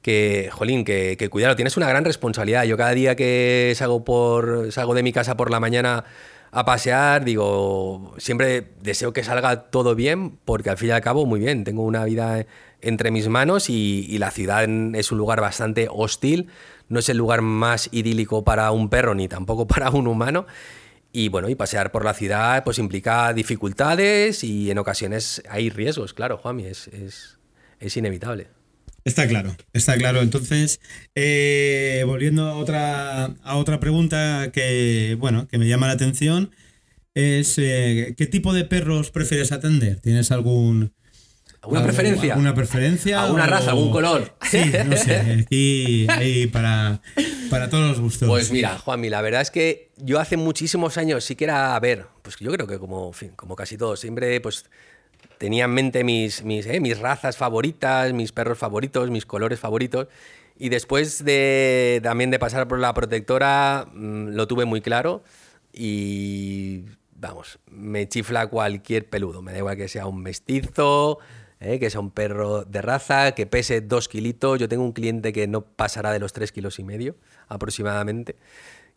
que, 0.04 0.50
jolín, 0.52 0.84
que, 0.84 1.16
que, 1.18 1.30
cuidado, 1.30 1.56
tienes 1.56 1.78
una 1.78 1.88
gran 1.88 2.04
responsabilidad. 2.04 2.64
Yo 2.64 2.76
cada 2.76 2.90
día 2.90 3.16
que 3.16 3.72
salgo, 3.74 4.04
por, 4.04 4.70
salgo 4.70 4.92
de 4.92 5.02
mi 5.02 5.14
casa 5.14 5.34
por 5.34 5.50
la 5.50 5.60
mañana 5.60 6.04
a 6.50 6.66
pasear, 6.66 7.24
digo, 7.24 8.14
siempre 8.18 8.74
deseo 8.82 9.14
que 9.14 9.24
salga 9.24 9.70
todo 9.70 9.94
bien, 9.94 10.38
porque 10.44 10.68
al 10.68 10.76
fin 10.76 10.90
y 10.90 10.92
al 10.92 11.00
cabo, 11.00 11.24
muy 11.24 11.40
bien, 11.40 11.64
tengo 11.64 11.84
una 11.84 12.04
vida 12.04 12.44
entre 12.82 13.10
mis 13.10 13.28
manos 13.28 13.70
y, 13.70 14.18
la 14.18 14.30
ciudad 14.30 14.62
es 14.94 15.10
un 15.10 15.16
lugar 15.16 15.40
bastante 15.40 15.88
hostil, 15.90 16.48
no 16.90 16.98
es 16.98 17.08
el 17.08 17.16
lugar 17.16 17.40
más 17.40 17.88
idílico 17.90 18.44
para 18.44 18.70
un 18.72 18.90
perro 18.90 19.14
ni 19.14 19.26
tampoco 19.26 19.66
para 19.66 19.88
un 19.88 20.06
humano. 20.06 20.46
Y 21.12 21.30
bueno, 21.30 21.48
y 21.48 21.54
pasear 21.54 21.92
por 21.92 22.04
la 22.04 22.12
ciudad 22.12 22.62
pues 22.62 22.78
implica 22.78 23.32
dificultades 23.32 24.44
y 24.44 24.70
en 24.70 24.76
ocasiones 24.76 25.42
hay 25.48 25.70
riesgos, 25.70 26.12
claro, 26.12 26.36
Juanmi, 26.36 26.66
es, 26.66 26.88
es, 26.88 27.38
es 27.80 27.96
inevitable. 27.96 28.48
Está 29.04 29.28
claro, 29.28 29.54
está 29.74 29.96
claro. 29.96 30.22
Entonces, 30.22 30.80
eh, 31.14 32.04
volviendo 32.06 32.46
a 32.46 32.56
otra, 32.56 33.24
a 33.42 33.56
otra 33.56 33.78
pregunta 33.78 34.50
que, 34.50 35.16
bueno, 35.18 35.46
que 35.46 35.58
me 35.58 35.68
llama 35.68 35.86
la 35.86 35.92
atención, 35.92 36.50
es 37.14 37.58
eh, 37.58 38.14
¿qué 38.16 38.26
tipo 38.26 38.54
de 38.54 38.64
perros 38.64 39.10
prefieres 39.10 39.52
atender? 39.52 40.00
¿Tienes 40.00 40.30
algún... 40.32 40.92
¿Alguna 41.60 41.82
preferencia? 41.82 42.32
¿Alguna 42.34 42.54
preferencia? 42.54 43.22
¿Alguna 43.22 43.46
raza? 43.46 43.70
¿Algún 43.70 43.90
color? 43.90 44.36
Sí, 44.50 44.70
no 44.86 44.96
sé. 44.96 45.44
Aquí 45.46 46.06
hay 46.10 46.46
para, 46.46 47.00
para 47.48 47.70
todos 47.70 47.88
los 47.88 48.00
gustos. 48.00 48.28
Pues 48.28 48.50
mira, 48.50 48.78
Juanmi, 48.78 49.08
la 49.08 49.22
verdad 49.22 49.40
es 49.40 49.50
que 49.50 49.90
yo 49.96 50.20
hace 50.20 50.36
muchísimos 50.36 50.98
años 50.98 51.24
sí 51.24 51.36
que 51.36 51.44
era, 51.44 51.74
a 51.74 51.80
ver, 51.80 52.04
pues 52.20 52.36
yo 52.38 52.50
creo 52.52 52.66
que 52.66 52.78
como, 52.78 53.14
fin, 53.14 53.30
como 53.34 53.56
casi 53.56 53.78
todos, 53.78 54.00
siempre 54.00 54.40
pues 54.42 54.66
tenía 55.38 55.64
en 55.64 55.70
mente 55.72 56.04
mis, 56.04 56.42
mis, 56.44 56.66
eh, 56.66 56.80
mis 56.80 56.98
razas 56.98 57.36
favoritas, 57.36 58.12
mis 58.12 58.32
perros 58.32 58.58
favoritos, 58.58 59.10
mis 59.10 59.26
colores 59.26 59.60
favoritos. 59.60 60.08
Y 60.56 60.68
después 60.68 61.24
de 61.24 62.00
también 62.02 62.30
de 62.30 62.38
pasar 62.38 62.68
por 62.68 62.78
la 62.78 62.94
protectora, 62.94 63.86
mm, 63.92 64.28
lo 64.28 64.46
tuve 64.46 64.64
muy 64.64 64.80
claro. 64.80 65.22
Y 65.72 66.84
vamos, 67.16 67.58
me 67.70 68.08
chifla 68.08 68.46
cualquier 68.46 69.08
peludo. 69.08 69.42
Me 69.42 69.52
da 69.52 69.58
igual 69.58 69.76
que 69.76 69.88
sea 69.88 70.06
un 70.06 70.22
mestizo, 70.22 71.18
eh, 71.60 71.78
que 71.80 71.90
sea 71.90 72.00
un 72.00 72.10
perro 72.10 72.64
de 72.64 72.82
raza, 72.82 73.32
que 73.32 73.46
pese 73.46 73.80
dos 73.80 74.08
kilitos. 74.08 74.60
Yo 74.60 74.68
tengo 74.68 74.84
un 74.84 74.92
cliente 74.92 75.32
que 75.32 75.46
no 75.48 75.62
pasará 75.62 76.12
de 76.12 76.20
los 76.20 76.32
tres 76.32 76.52
kilos 76.52 76.78
y 76.78 76.84
medio 76.84 77.16
aproximadamente, 77.48 78.36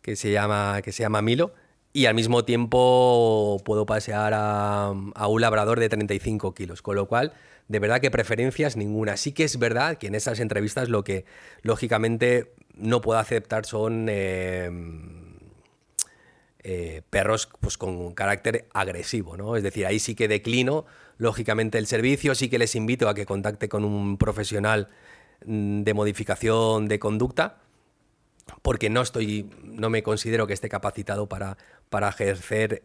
que 0.02 0.16
se 0.16 0.30
llama, 0.30 0.80
que 0.82 0.92
se 0.92 1.02
llama 1.02 1.22
Milo 1.22 1.52
y 1.98 2.06
al 2.06 2.14
mismo 2.14 2.44
tiempo 2.44 3.60
puedo 3.64 3.84
pasear 3.84 4.32
a, 4.32 4.92
un 4.92 5.40
labrador 5.40 5.80
de 5.80 5.88
35 5.88 6.54
kilos, 6.54 6.80
con 6.80 6.94
lo 6.94 7.08
cual, 7.08 7.32
de 7.66 7.80
verdad 7.80 8.00
que 8.00 8.12
preferencias 8.12 8.76
ninguna. 8.76 9.16
Sí 9.16 9.32
que 9.32 9.42
es 9.42 9.58
verdad 9.58 9.98
que 9.98 10.06
en 10.06 10.14
esas 10.14 10.38
entrevistas 10.38 10.90
lo 10.90 11.02
que 11.02 11.24
lógicamente 11.62 12.52
no 12.76 13.00
puedo 13.00 13.18
aceptar 13.18 13.66
son 13.66 14.06
eh, 14.08 14.70
eh, 16.62 17.02
perros 17.10 17.48
pues, 17.58 17.76
con 17.76 18.14
carácter 18.14 18.68
agresivo, 18.74 19.36
¿no? 19.36 19.56
Es 19.56 19.64
decir, 19.64 19.84
ahí 19.84 19.98
sí 19.98 20.14
que 20.14 20.28
declino, 20.28 20.86
lógicamente, 21.16 21.78
el 21.78 21.88
servicio, 21.88 22.36
sí 22.36 22.48
que 22.48 22.60
les 22.60 22.76
invito 22.76 23.08
a 23.08 23.14
que 23.14 23.26
contacte 23.26 23.68
con 23.68 23.84
un 23.84 24.18
profesional 24.18 24.88
mm, 25.44 25.82
de 25.82 25.94
modificación 25.94 26.86
de 26.86 27.00
conducta, 27.00 27.58
porque 28.62 28.88
no 28.88 29.02
estoy, 29.02 29.50
no 29.64 29.90
me 29.90 30.02
considero 30.02 30.46
que 30.46 30.54
esté 30.54 30.68
capacitado 30.68 31.28
para, 31.28 31.58
para 31.90 32.08
ejercer 32.08 32.82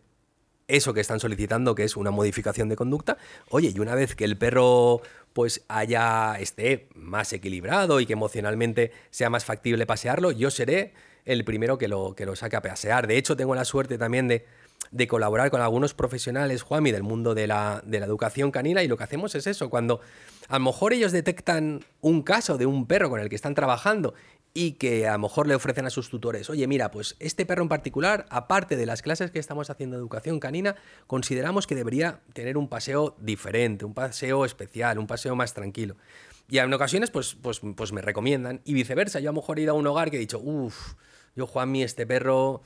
eso 0.68 0.94
que 0.94 1.02
están 1.02 1.20
solicitando, 1.20 1.76
que 1.76 1.84
es 1.84 1.98
una 1.98 2.12
modificación 2.12 2.70
de 2.70 2.76
conducta. 2.76 3.18
Oye, 3.50 3.74
y 3.76 3.80
una 3.80 3.96
vez 3.96 4.16
que 4.16 4.26
el 4.26 4.38
perro 4.38 5.02
pues 5.34 5.64
haya 5.68 6.36
esté 6.40 6.88
más 6.96 7.34
equilibrado 7.34 8.00
y 8.00 8.06
que 8.06 8.14
emocionalmente 8.14 8.92
sea 9.10 9.30
más 9.30 9.46
factible 9.46 9.86
pasearlo, 9.86 10.32
yo 10.32 10.52
seré 10.52 10.94
el 11.26 11.44
primero 11.44 11.78
que 11.78 11.88
lo, 11.88 12.16
que 12.16 12.26
lo 12.26 12.36
saque 12.36 12.56
a 12.56 12.62
pasear. 12.62 13.08
De 13.08 13.18
hecho, 13.18 13.36
tengo 13.36 13.56
la 13.56 13.66
suerte 13.66 13.98
también 13.98 14.28
de, 14.28 14.46
de 14.92 15.08
colaborar 15.08 15.50
con 15.50 15.62
algunos 15.62 15.94
profesionales, 15.94 16.62
Juanmi, 16.62 16.92
del 16.92 17.04
mundo 17.04 17.34
de 17.34 17.48
la, 17.48 17.82
de 17.86 18.00
la 18.00 18.06
educación 18.06 18.52
canina, 18.52 18.84
y 18.84 18.88
lo 18.88 18.98
que 18.98 19.04
hacemos 19.04 19.34
es 19.36 19.48
eso, 19.48 19.70
cuando 19.70 20.02
a 20.50 20.60
lo 20.60 20.66
mejor 20.66 20.94
ellos 20.94 21.12
detectan 21.12 21.84
un 22.02 22.22
caso 22.22 22.58
de 22.58 22.66
un 22.66 22.86
perro 22.86 23.10
con 23.10 23.20
el 23.20 23.30
que 23.30 23.36
están 23.36 23.56
trabajando 23.56 24.14
y 24.54 24.74
que 24.74 25.08
a 25.08 25.14
lo 25.14 25.20
mejor 25.20 25.48
le 25.48 25.56
ofrecen 25.56 25.86
a 25.88 25.90
sus 25.90 26.10
tutores, 26.10 26.50
oye, 26.50 26.68
mira, 26.68 26.92
pues 26.92 27.16
este 27.20 27.46
perro 27.46 27.64
en 27.64 27.70
particular, 27.70 28.28
aparte 28.30 28.76
de 28.76 28.86
las 28.86 29.02
clases 29.02 29.32
que 29.32 29.40
estamos 29.40 29.70
haciendo 29.70 29.96
de 29.96 30.02
educación 30.02 30.40
canina, 30.40 30.76
consideramos 31.08 31.66
que 31.66 31.76
debería 31.76 32.20
tener 32.34 32.58
un 32.58 32.68
paseo 32.68 33.16
diferente, 33.20 33.84
un 33.84 33.96
paseo 33.96 34.46
especial, 34.46 35.00
un 35.00 35.08
paseo 35.08 35.36
más 35.36 35.54
tranquilo. 35.54 35.96
Y 36.50 36.60
en 36.60 36.72
ocasiones, 36.72 37.10
pues, 37.10 37.36
pues, 37.42 37.62
pues 37.76 37.94
me 37.94 38.02
recomiendan. 38.02 38.62
Y 38.64 38.74
viceversa, 38.74 39.20
yo 39.20 39.30
a 39.30 39.34
lo 39.34 39.42
mejor 39.42 39.58
he 39.58 39.64
ido 39.64 39.72
a 39.72 39.76
un 39.76 39.88
hogar 39.88 40.12
que 40.12 40.18
he 40.18 40.20
dicho, 40.20 40.40
uff, 40.40 40.94
yo 41.36 41.48
Juanmi, 41.48 41.82
este 41.82 42.06
perro, 42.06 42.62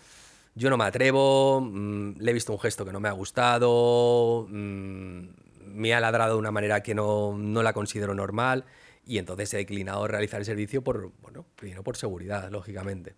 yo 0.55 0.69
no 0.69 0.75
me 0.75 0.83
atrevo, 0.83 1.61
mm, 1.61 2.17
le 2.19 2.31
he 2.31 2.33
visto 2.33 2.51
un 2.51 2.59
gesto 2.59 2.83
que 2.83 2.91
no 2.91 2.99
me 2.99 3.07
ha 3.07 3.13
gustado, 3.13 4.45
mm, 4.49 5.27
me 5.67 5.93
ha 5.93 6.01
ladrado 6.01 6.33
de 6.33 6.39
una 6.39 6.51
manera 6.51 6.83
que 6.83 6.95
no, 6.95 7.37
no 7.37 7.63
la 7.63 7.71
considero 7.71 8.13
normal 8.13 8.65
y 9.07 9.17
entonces 9.17 9.53
he 9.53 9.57
declinado 9.57 10.07
realizar 10.07 10.39
el 10.39 10.45
servicio 10.45 10.83
por, 10.83 11.11
bueno, 11.21 11.45
primero 11.55 11.83
por 11.83 11.97
seguridad, 11.97 12.51
lógicamente. 12.51 13.15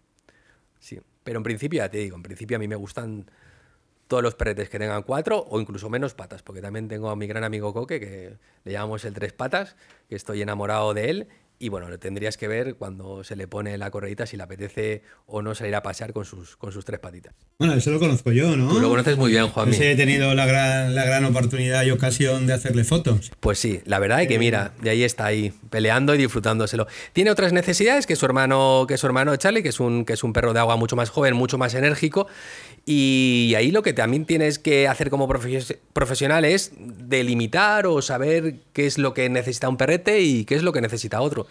Sí, 0.79 1.00
pero 1.24 1.39
en 1.39 1.43
principio 1.43 1.77
ya 1.77 1.89
te 1.89 1.98
digo, 1.98 2.15
en 2.15 2.24
principio 2.24 2.58
a 2.58 2.60
mí 2.60 2.67
me 2.67 2.75
gustan 2.75 3.29
todos 4.08 4.24
los 4.24 4.36
perretes 4.36 4.69
que 4.69 4.79
tengan 4.79 5.03
cuatro 5.03 5.46
o 5.50 5.60
incluso 5.60 5.89
menos 5.89 6.13
patas, 6.13 6.41
porque 6.41 6.62
también 6.62 6.88
tengo 6.88 7.10
a 7.10 7.15
mi 7.15 7.27
gran 7.27 7.43
amigo 7.43 7.74
Coque, 7.74 8.00
que 8.00 8.38
le 8.63 8.72
llamamos 8.72 9.03
el 9.05 9.13
tres 9.13 9.34
patas, 9.34 9.75
que 10.08 10.15
estoy 10.15 10.41
enamorado 10.41 10.93
de 10.93 11.10
él 11.10 11.27
y 11.60 11.68
bueno, 11.68 11.89
lo 11.89 12.00
tendrías 12.00 12.38
que 12.38 12.48
ver 12.48 12.75
cuando 12.75 13.24
se 13.25 13.36
le 13.36 13.48
pone 13.48 13.78
la 13.78 13.92
correita 13.92 14.25
si 14.25 14.38
le 14.38 14.44
apetece 14.44 15.04
o 15.28 15.42
no 15.42 15.54
salir 15.54 15.75
a 15.75 15.84
pasear 15.84 16.13
con 16.13 16.24
sus, 16.24 16.56
con 16.56 16.72
sus 16.72 16.86
tres 16.86 17.00
patitas. 17.00 17.36
Bueno, 17.60 17.74
eso 17.74 17.92
lo 17.92 18.00
conozco 18.00 18.32
yo, 18.32 18.56
¿no? 18.56 18.70
Tú 18.70 18.80
lo 18.80 18.88
conoces 18.89 19.18
muy 19.18 19.32
bien, 19.32 19.50
Juan. 19.50 19.74
he 19.74 19.96
tenido 19.96 20.34
la 20.34 20.46
gran, 20.46 20.96
la 20.96 21.04
gran 21.04 21.25
oportunidad 21.25 21.84
y 21.84 21.92
ocasión 21.92 22.48
de 22.48 22.54
hacerle 22.54 22.86
fotos. 22.86 23.32
Pues 23.42 23.60
sí, 23.60 23.82
la 23.84 24.00
verdad 24.00 24.22
es 24.22 24.30
que 24.30 24.39
mira, 24.39 24.72
de 24.82 24.89
ahí 24.89 25.04
está 25.04 25.25
ahí, 25.25 25.54
peleando 25.70 26.16
y 26.16 26.18
disfrutándoselo. 26.18 26.88
Tiene 27.12 27.30
otras 27.30 27.51
necesidades 27.51 28.08
que 28.08 28.16
su 28.16 28.25
hermano, 28.25 28.86
que 28.88 28.98
su 28.98 29.06
hermano 29.06 29.36
Charlie, 29.36 29.62
que 29.62 29.70
es 29.70 29.82
un, 29.82 30.06
que 30.06 30.13
es 30.13 30.24
un 30.24 30.32
perro 30.32 30.54
de 30.54 30.60
agua 30.62 30.78
mucho 30.78 30.96
más 30.96 31.10
joven, 31.10 31.36
mucho 31.36 31.58
más 31.58 31.74
enérgico. 31.74 32.28
Y 32.86 33.54
ahí 33.58 33.72
lo 33.72 33.84
que 33.84 33.94
también 33.94 34.25
tienes 34.25 34.58
que 34.58 34.88
hacer 34.88 35.10
como 35.10 35.28
profesional 35.28 36.46
es 36.46 36.72
delimitar 36.80 37.86
o 37.86 38.01
saber 38.01 38.56
qué 38.74 38.88
es 38.88 38.98
lo 38.98 39.13
que 39.13 39.30
necesita 39.30 39.70
un 39.70 39.78
perrete 39.78 40.22
y 40.22 40.46
qué 40.46 40.56
es 40.56 40.63
lo 40.63 40.72
que 40.72 40.82
necesita 40.82 41.22
otro. 41.22 41.46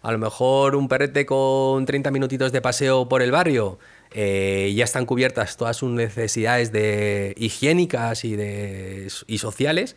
A 0.00 0.12
lo 0.12 0.18
mejor 0.18 0.74
un 0.76 0.88
perrete 0.88 1.26
con 1.26 1.84
30 1.84 2.10
minutitos 2.10 2.52
de 2.52 2.60
paseo 2.60 3.08
por 3.08 3.22
el 3.22 3.30
barrio 3.30 3.78
eh, 4.10 4.72
ya 4.76 4.84
están 4.84 5.06
cubiertas 5.06 5.56
todas 5.56 5.76
sus 5.76 5.90
necesidades 5.90 6.72
de 6.72 7.34
higiénicas 7.36 8.24
y, 8.24 8.36
de, 8.36 9.08
y 9.26 9.38
sociales 9.38 9.96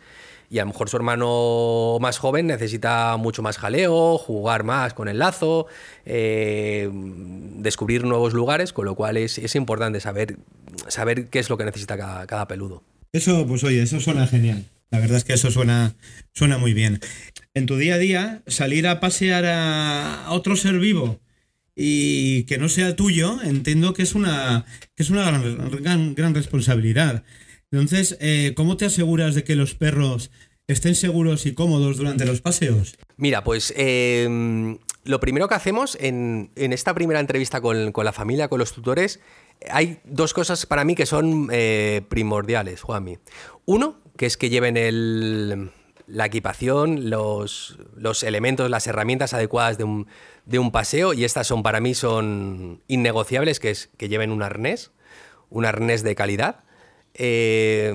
y 0.50 0.58
a 0.58 0.62
lo 0.62 0.68
mejor 0.68 0.88
su 0.88 0.96
hermano 0.96 1.98
más 2.00 2.18
joven 2.18 2.46
necesita 2.46 3.16
mucho 3.16 3.42
más 3.42 3.58
jaleo, 3.58 4.18
jugar 4.18 4.64
más 4.64 4.94
con 4.94 5.08
el 5.08 5.18
lazo, 5.18 5.66
eh, 6.04 6.88
descubrir 6.92 8.04
nuevos 8.04 8.32
lugares, 8.32 8.72
con 8.72 8.84
lo 8.84 8.94
cual 8.94 9.16
es, 9.16 9.54
importante 9.54 10.00
saber, 10.00 10.36
saber 10.88 11.28
qué 11.28 11.40
es 11.40 11.50
lo 11.50 11.56
que 11.56 11.64
necesita 11.64 11.96
cada, 12.26 12.48
peludo. 12.48 12.82
Eso, 13.12 13.46
pues 13.46 13.64
oye, 13.64 13.82
eso 13.82 14.00
suena 14.00 14.26
genial. 14.26 14.64
La 14.90 15.00
verdad 15.00 15.16
es 15.16 15.24
que 15.24 15.32
eso 15.32 15.50
suena, 15.50 15.94
suena 16.32 16.58
muy 16.58 16.74
bien. 16.74 17.00
En 17.56 17.64
tu 17.64 17.78
día 17.78 17.94
a 17.94 17.98
día, 17.98 18.42
salir 18.46 18.86
a 18.86 19.00
pasear 19.00 19.46
a 19.46 20.26
otro 20.28 20.56
ser 20.56 20.78
vivo 20.78 21.20
y 21.74 22.42
que 22.42 22.58
no 22.58 22.68
sea 22.68 22.96
tuyo, 22.96 23.38
entiendo 23.42 23.94
que 23.94 24.02
es 24.02 24.14
una, 24.14 24.66
que 24.94 25.02
es 25.02 25.08
una 25.08 25.30
gran, 25.80 26.14
gran 26.14 26.34
responsabilidad. 26.34 27.24
Entonces, 27.70 28.18
eh, 28.20 28.52
¿cómo 28.54 28.76
te 28.76 28.84
aseguras 28.84 29.34
de 29.34 29.42
que 29.42 29.56
los 29.56 29.74
perros 29.74 30.30
estén 30.66 30.94
seguros 30.94 31.46
y 31.46 31.54
cómodos 31.54 31.96
durante 31.96 32.26
los 32.26 32.42
paseos? 32.42 32.94
Mira, 33.16 33.42
pues 33.42 33.72
em, 33.74 34.76
lo 35.04 35.18
primero 35.18 35.48
que 35.48 35.54
hacemos 35.54 35.96
en, 35.98 36.50
esta 36.56 36.92
primera 36.92 37.20
entrevista 37.20 37.62
con, 37.62 37.90
la 37.90 38.12
familia, 38.12 38.48
con 38.48 38.58
los 38.58 38.74
tutores, 38.74 39.18
hay 39.70 40.00
dos 40.04 40.34
cosas 40.34 40.66
para 40.66 40.84
mí 40.84 40.94
que 40.94 41.06
son 41.06 41.48
eh, 41.50 42.02
primordiales, 42.10 42.82
Juanmi. 42.82 43.16
Uno, 43.64 43.96
que 44.18 44.26
es 44.26 44.36
que 44.36 44.50
lleven 44.50 44.76
el, 44.76 45.70
la 46.06 46.26
equipación, 46.26 47.10
los, 47.10 47.78
los, 47.96 48.22
elementos, 48.22 48.70
las 48.70 48.86
herramientas 48.86 49.34
adecuadas 49.34 49.78
de 49.78 49.84
un, 49.84 50.06
de 50.44 50.58
un, 50.58 50.70
paseo 50.70 51.12
y 51.12 51.24
estas 51.24 51.46
son 51.46 51.62
para 51.62 51.80
mí 51.80 51.94
son 51.94 52.82
innegociables, 52.86 53.60
que 53.60 53.70
es 53.70 53.90
que 53.96 54.08
lleven 54.08 54.30
un 54.30 54.42
arnés, 54.42 54.92
un 55.50 55.64
arnés 55.64 56.02
de 56.02 56.14
calidad. 56.14 56.64
Eh, 57.14 57.92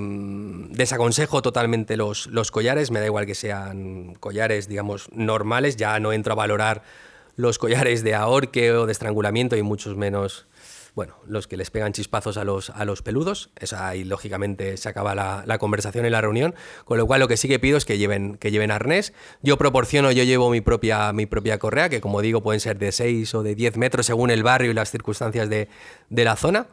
desaconsejo 0.70 1.42
totalmente 1.42 1.96
los, 1.96 2.26
los 2.26 2.50
collares, 2.50 2.90
me 2.90 3.00
da 3.00 3.06
igual 3.06 3.24
que 3.24 3.36
sean 3.36 4.14
collares, 4.14 4.68
digamos, 4.68 5.08
normales, 5.12 5.76
ya 5.76 5.98
no 6.00 6.12
entro 6.12 6.32
a 6.32 6.36
valorar 6.36 6.82
los 7.36 7.58
collares 7.58 8.02
de 8.02 8.14
ahorque 8.14 8.72
o 8.72 8.86
de 8.86 8.92
estrangulamiento 8.92 9.56
y 9.56 9.62
muchos 9.62 9.96
menos 9.96 10.46
bueno, 10.94 11.16
los 11.26 11.46
que 11.46 11.56
les 11.56 11.70
pegan 11.70 11.92
chispazos 11.92 12.36
a 12.36 12.44
los, 12.44 12.68
a 12.70 12.84
los 12.84 13.00
peludos. 13.00 13.50
Ahí, 13.76 14.04
lógicamente, 14.04 14.76
se 14.76 14.88
acaba 14.88 15.14
la, 15.14 15.58
conversación 15.58 16.04
y 16.04 16.10
la 16.10 16.20
reunión. 16.20 16.54
Con 16.84 16.98
lo 16.98 17.06
cual, 17.06 17.20
lo 17.20 17.28
que 17.28 17.38
sí 17.38 17.48
que 17.48 17.58
pido 17.58 17.78
es 17.78 17.84
que 17.86 17.96
lleven, 17.96 18.36
que 18.36 18.50
lleven 18.50 18.70
arnés. 18.70 19.14
Yo 19.42 19.56
proporciono, 19.56 20.12
yo 20.12 20.22
llevo 20.24 20.50
mi 20.50 20.60
propia, 20.60 21.12
mi 21.12 21.24
propia 21.24 21.58
correa, 21.58 21.88
que 21.88 22.02
como 22.02 22.20
digo, 22.20 22.42
pueden 22.42 22.60
ser 22.60 22.78
de 22.78 22.92
6 22.92 23.34
o 23.34 23.42
de 23.42 23.54
10 23.54 23.78
metros 23.78 24.04
según 24.04 24.30
el 24.30 24.42
barrio 24.42 24.70
y 24.70 24.74
las 24.74 24.90
circunstancias 24.90 25.48
de, 25.48 25.68
de 26.10 26.24
la 26.24 26.36
zona. 26.36 26.66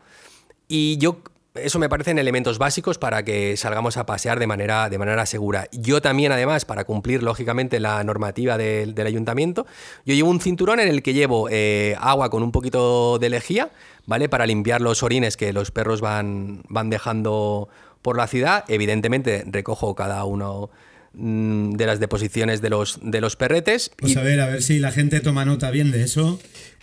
Y 0.67 0.97
yo 0.97 1.23
eso 1.55 1.79
me 1.79 1.89
parecen 1.89 2.19
elementos 2.19 2.57
básicos 2.57 2.97
para 2.97 3.23
que 3.23 3.57
salgamos 3.57 3.97
a 3.97 4.05
pasear 4.05 4.39
de 4.39 4.47
manera, 4.47 4.89
de 4.89 4.97
manera 4.97 5.25
segura. 5.25 5.67
Yo 5.71 6.01
también, 6.01 6.31
además, 6.31 6.65
para 6.65 6.83
cumplir 6.83 7.23
lógicamente 7.23 7.79
la 7.79 8.03
normativa 8.03 8.57
del, 8.57 8.95
ayuntamiento, 8.99 9.65
yo 10.05 10.13
llevo 10.13 10.29
un 10.29 10.39
cinturón 10.39 10.79
en 10.79 10.87
el 10.87 11.01
que 11.01 11.13
llevo 11.13 11.47
eh, 11.49 11.95
agua 11.99 12.29
con 12.29 12.43
un 12.43 12.51
poquito 12.51 13.17
de 13.17 13.29
lejía, 13.29 13.69
¿vale? 14.05 14.29
Para 14.29 14.45
limpiar 14.45 14.81
los 14.81 15.01
orines 15.01 15.37
que 15.37 15.51
los 15.53 15.71
perros 15.71 16.01
van, 16.01 16.61
van 16.69 16.89
dejando 16.89 17.69
por 18.01 18.17
la 18.17 18.27
ciudad. 18.27 18.65
Evidentemente, 18.67 19.43
recojo 19.47 19.95
cada 19.95 20.23
uno 20.25 20.69
de 21.13 21.85
las 21.85 21.99
deposiciones 21.99 22.61
de 22.61 22.69
los, 22.69 22.99
de 23.01 23.21
los 23.21 23.35
perretes. 23.35 23.91
Pues 23.97 24.15
a 24.17 24.21
ver, 24.21 24.39
a 24.39 24.47
ver 24.47 24.61
si 24.61 24.79
la 24.79 24.91
gente 24.91 25.19
toma 25.19 25.45
nota 25.45 25.71
bien 25.71 25.91
de 25.91 26.03
eso. 26.03 26.39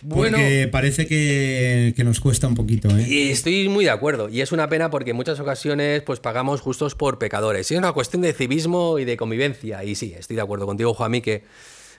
Porque 0.07 0.69
parece 0.71 1.07
que, 1.07 1.93
nos 2.03 2.19
cuesta 2.19 2.47
un 2.47 2.55
poquito. 2.55 2.89
¿eh? 2.89 3.05
Y 3.07 3.29
estoy 3.29 3.67
muy 3.67 3.85
de 3.85 3.91
acuerdo. 3.91 4.29
Y 4.29 4.41
es 4.41 4.51
una 4.51 4.69
pena 4.69 4.89
porque 4.89 5.11
en 5.11 5.15
muchas 5.15 5.39
ocasiones 5.39 6.03
pues 6.03 6.19
pagamos 6.19 6.61
justos 6.61 6.95
por 6.95 7.17
pecadores. 7.17 7.71
Y 7.71 7.73
es 7.73 7.77
una 7.79 7.93
cuestión 7.93 8.21
de 8.21 8.33
civismo 8.33 8.99
y 8.99 9.05
de 9.05 9.17
convivencia. 9.17 9.83
Y 9.83 9.95
sí, 9.95 10.13
estoy 10.17 10.35
de 10.35 10.41
acuerdo 10.41 10.65
contigo, 10.65 10.93
Juanmi, 10.93 11.21
que 11.21 11.43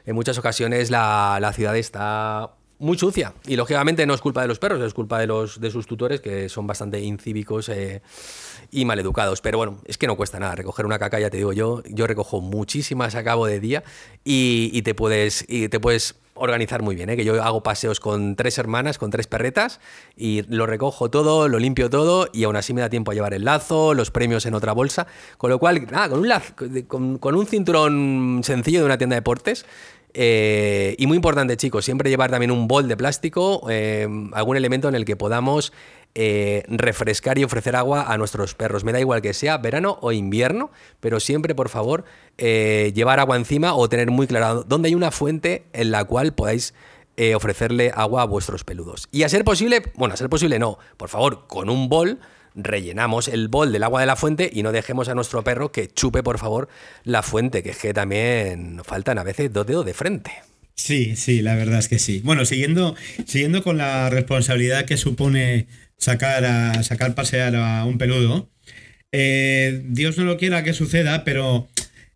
en 0.07 0.15
muchas 0.15 0.39
ocasiones 0.39 0.91
la, 0.91 1.39
la 1.41 1.53
ciudad 1.53 1.77
está 1.77 2.53
muy 2.79 2.99
sucia. 2.99 3.35
Y 3.47 3.57
lógicamente 3.57 4.07
no 4.07 4.15
es 4.15 4.21
culpa 4.21 4.43
de 4.43 4.49
los 4.49 4.59
perros, 4.59 4.81
es 4.81 4.95
culpa 4.95 5.19
de, 5.19 5.27
los, 5.27 5.61
de 5.61 5.71
sus 5.71 5.87
tutores 5.87 6.21
que 6.21 6.49
son 6.49 6.67
bastante 6.67 7.01
incívicos 7.01 7.69
eh, 7.69 8.03
y 8.71 8.85
maleducados. 8.85 9.41
Pero 9.41 9.59
bueno, 9.59 9.79
es 9.85 9.99
que 9.99 10.07
no 10.07 10.17
cuesta 10.17 10.39
nada 10.39 10.55
recoger 10.55 10.87
una 10.87 10.99
caca, 10.99 11.19
ya 11.19 11.31
te 11.31 11.39
digo 11.39 11.53
yo. 11.53 11.83
Yo 11.89 12.07
recojo 12.07 12.41
muchísimas 12.41 13.15
a 13.15 13.25
cabo 13.25 13.47
de 13.47 13.61
día 13.61 13.85
y, 14.25 14.83
te, 14.83 14.95
puedes, 14.95 15.47
te 15.47 15.81
puedes 15.81 16.17
organizar 16.39 16.83
muy 16.83 16.95
bien. 16.95 17.11
¿eh? 17.11 17.17
Que 17.17 17.25
yo 17.25 17.43
hago 17.43 17.63
paseos 17.63 18.01
con 18.01 18.37
tres 18.37 18.59
hermanas, 18.59 18.99
con 18.99 19.11
tres 19.11 19.27
perretas 19.27 19.81
y 20.17 20.43
lo 20.43 20.67
recojo 20.67 21.11
todo, 21.11 21.49
lo 21.49 21.59
limpio 21.59 21.91
todo 21.91 22.29
y 22.33 22.45
aún 22.45 22.57
así 22.57 22.73
me 22.73 22.81
da 22.81 22.89
tiempo 22.89 23.11
a 23.11 23.15
llevar 23.15 23.35
el 23.35 23.45
lazo, 23.45 23.95
los 23.95 24.11
premios 24.11 24.47
en 24.47 24.55
otra 24.55 24.73
bolsa. 24.73 25.07
Con 25.37 25.51
lo 25.51 25.59
cual, 25.59 25.87
nada, 25.91 26.09
con 26.09 26.21
un, 26.21 27.19
con 27.19 27.35
un 27.35 27.47
cinturón 27.47 28.41
sencillo 28.45 28.81
de 28.81 28.87
una 28.87 28.99
tienda 28.99 29.15
de 29.15 29.21
deportes 29.21 29.67
eh, 30.15 30.95
y 30.99 31.07
muy 31.07 31.17
importante, 31.17 31.57
chicos, 31.57 31.85
siempre 31.85 32.11
llevar 32.11 32.31
también 32.31 32.51
un 32.51 32.69
bol 32.69 32.89
de 32.89 32.97
plástico, 32.97 33.67
eh, 33.71 34.09
algún 34.33 34.57
elemento 34.57 34.89
en 34.89 34.95
el 34.95 35.05
que 35.05 35.17
podamos 35.17 35.73
eh, 36.15 36.65
refrescar 36.69 37.39
y 37.39 37.45
ofrecer 37.45 37.77
agua 37.77 38.13
a 38.13 38.19
nuestros 38.19 38.55
perros. 38.55 38.85
Me 38.85 38.93
da 38.93 39.01
igual 39.01 39.23
que 39.23 39.35
sea 39.35 39.59
verano 39.59 39.99
o 40.01 40.13
invierno, 40.13 40.71
pero 41.01 41.21
siempre, 41.21 41.55
por 41.55 41.69
favor, 41.69 42.05
llevar 42.37 43.21
agua 43.21 43.37
encima 43.37 43.75
o 43.75 43.89
tener 43.89 44.11
muy 44.11 44.27
claro 44.27 44.65
dónde 44.65 44.89
hay 44.89 44.95
una 44.95 45.11
fuente 45.11 45.65
en 45.73 45.91
la 45.91 46.05
cual 46.05 46.33
podáis 46.33 46.75
ofrecerle 47.35 47.91
agua 47.95 48.23
a 48.23 48.27
vuestros 48.27 48.63
peludos. 48.63 49.09
Y 49.11 49.25
a 49.25 49.29
ser 49.29 49.45
posible, 49.45 49.83
bueno, 49.97 50.15
a 50.15 50.17
ser 50.17 50.29
posible 50.29 50.61
no, 50.61 50.79
por 50.97 51.09
favor, 51.09 51.47
con 51.49 51.69
un 51.69 51.89
bol 51.89 52.21
rellenamos 52.55 53.29
el 53.29 53.49
bol 53.49 53.73
del 53.73 53.83
agua 53.83 54.01
de 54.01 54.07
la 54.07 54.17
fuente 54.17 54.51
y 54.53 54.63
no 54.63 54.73
dejemos 54.73 55.09
a 55.09 55.15
nuestro 55.15 55.45
perro 55.45 55.73
que 55.73 55.89
chupe, 55.89 56.23
por 56.23 56.39
favor, 56.39 56.69
la 57.05 57.23
fuente, 57.23 57.63
que 57.63 57.71
es 57.71 57.79
que 57.79 57.95
también 57.95 58.81
faltan 58.85 59.19
a 59.19 59.25
veces 59.25 59.53
dos 59.53 59.67
dedos 59.67 59.87
de 59.87 59.95
frente. 59.95 60.33
Sí, 60.75 61.17
sí, 61.17 61.43
la 61.43 61.57
verdad 61.57 61.81
es 61.81 61.89
que 61.89 61.99
sí. 61.99 62.21
Bueno, 62.25 62.45
siguiendo, 62.45 62.95
siguiendo 63.27 63.63
con 63.63 63.79
la 63.79 64.11
responsabilidad 64.11 64.85
que 64.85 64.97
supone 64.97 65.67
sacar 65.97 66.45
a 66.45 66.83
sacar 66.85 67.15
pasear 67.15 67.57
a 67.57 67.85
un 67.85 67.99
peludo, 67.99 68.49
eh, 69.11 69.83
Dios 69.87 70.17
no 70.19 70.25
lo 70.25 70.37
quiera 70.37 70.63
que 70.63 70.73
suceda, 70.73 71.25
pero 71.25 71.69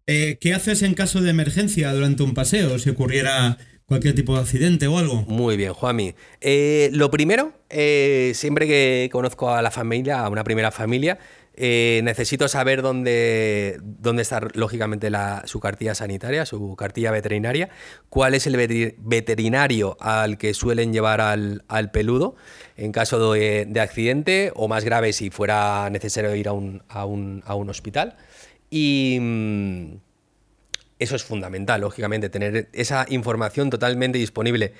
eh, 0.07 0.38
¿qué 0.40 0.55
haces 0.55 0.83
en 0.83 0.95
caso 0.95 1.21
de 1.21 1.31
emergencia 1.31 1.92
durante 1.92 2.23
un 2.23 2.35
paseo? 2.35 2.79
Si 2.79 2.90
ocurriera 2.90 3.59
cualquier 3.93 4.15
tipo 4.15 4.35
de 4.35 4.41
accidente 4.41 4.87
o 4.87 4.97
algo. 4.97 5.17
Muy 5.29 5.59
bien, 5.59 5.75
Juami. 5.75 6.15
Eh, 6.41 6.89
lo 6.95 7.11
primero, 7.11 7.53
eh, 7.69 8.33
siempre 8.35 8.67
que 8.67 9.11
conozco 9.13 9.51
a 9.51 9.61
la 9.61 9.71
familia, 9.71 10.21
a 10.21 10.31
una 10.31 10.45
primera 10.45 10.71
familia, 10.71 11.19
eh, 11.55 12.01
necesito 12.03 12.49
saber 12.49 12.81
dónde, 12.81 13.79
dónde 13.83 14.23
está, 14.23 14.41
lógicamente, 14.55 15.11
su 15.45 15.61
cartilla 15.61 15.95
sanitaria, 15.95 16.47
su 16.47 16.75
cartilla 16.75 17.11
veterinaria, 17.11 17.69
cuál 18.09 18.33
es 18.33 18.47
el 18.47 18.57
veterinario 18.97 19.99
al 20.01 20.39
que 20.39 20.55
suelen 20.55 20.95
llevar 20.95 21.21
al, 21.21 21.91
peludo 21.93 22.35
en 22.79 22.93
caso 22.93 23.35
de, 23.35 23.79
accidente 23.79 24.53
o 24.55 24.69
más 24.69 24.85
grave 24.87 25.13
si 25.13 25.29
fuera 25.29 25.91
necesario 25.91 26.35
ir 26.35 26.49
a 26.49 26.53
un, 26.53 26.83
a 26.89 27.05
un, 27.05 27.43
a 27.45 27.55
un 27.55 27.69
hospital. 27.69 28.17
Y. 28.71 30.01
Eso 31.03 31.17
es 31.17 31.25
fundamental, 31.25 31.81
lógicamente, 31.81 32.29
tener 32.29 32.69
esa 32.73 33.07
información 33.09 33.71
totalmente 33.71 34.19
disponible. 34.19 34.73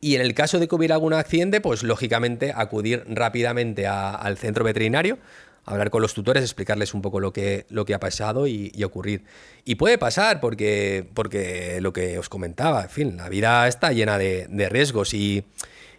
Y 0.00 0.14
en 0.14 0.22
el 0.22 0.32
caso 0.32 0.58
de 0.58 0.66
que 0.66 0.74
hubiera 0.74 0.94
algún 0.94 1.12
accidente, 1.12 1.60
pues 1.60 1.82
lógicamente 1.82 2.54
acudir 2.56 3.04
rápidamente 3.06 3.86
al 3.86 4.38
centro 4.38 4.64
veterinario, 4.64 5.18
hablar 5.66 5.90
con 5.90 6.00
los 6.00 6.14
tutores, 6.14 6.42
explicarles 6.42 6.94
un 6.94 7.02
poco 7.02 7.20
lo 7.20 7.34
que, 7.34 7.66
lo 7.68 7.84
que 7.84 7.92
ha 7.92 8.00
pasado 8.00 8.46
y, 8.46 8.72
ocurrir. 8.82 9.24
Y 9.66 9.74
puede 9.74 9.98
pasar 9.98 10.40
porque, 10.40 11.06
porque 11.12 11.82
lo 11.82 11.92
que 11.92 12.18
os 12.18 12.30
comentaba, 12.30 12.84
en 12.84 12.88
fin, 12.90 13.16
la 13.18 13.28
vida 13.28 13.68
está 13.68 13.92
llena 13.92 14.16
de, 14.16 14.68
riesgos 14.70 15.12
y, 15.12 15.44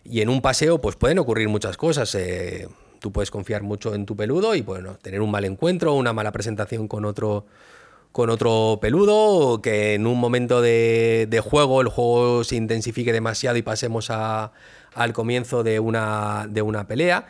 en 0.03 0.29
un 0.29 0.41
paseo 0.41 0.81
pues 0.81 0.95
pueden 0.95 1.19
ocurrir 1.19 1.47
muchas 1.47 1.77
cosas. 1.77 2.15
Eh, 2.15 2.67
tú 2.97 3.11
puedes 3.11 3.29
confiar 3.29 3.61
mucho 3.61 3.93
en 3.93 4.07
tu 4.07 4.15
peludo 4.15 4.55
y 4.55 4.61
bueno, 4.61 4.95
tener 4.95 5.21
un 5.21 5.29
mal 5.29 5.45
encuentro, 5.45 5.93
una 5.93 6.11
mala 6.11 6.31
presentación 6.31 6.87
con 6.87 7.05
otro 7.05 7.45
con 8.11 8.29
otro 8.29 8.79
peludo, 8.81 9.61
que 9.61 9.93
en 9.93 10.05
un 10.07 10.19
momento 10.19 10.61
de, 10.61 11.41
juego 11.43 11.81
el 11.81 11.87
juego 11.87 12.43
se 12.43 12.55
intensifique 12.55 13.13
demasiado 13.13 13.57
y 13.57 13.61
pasemos 13.61 14.09
al 14.09 15.13
comienzo 15.13 15.63
de 15.63 15.79
una, 15.79 16.47
de 16.49 16.61
una 16.61 16.87
pelea, 16.87 17.27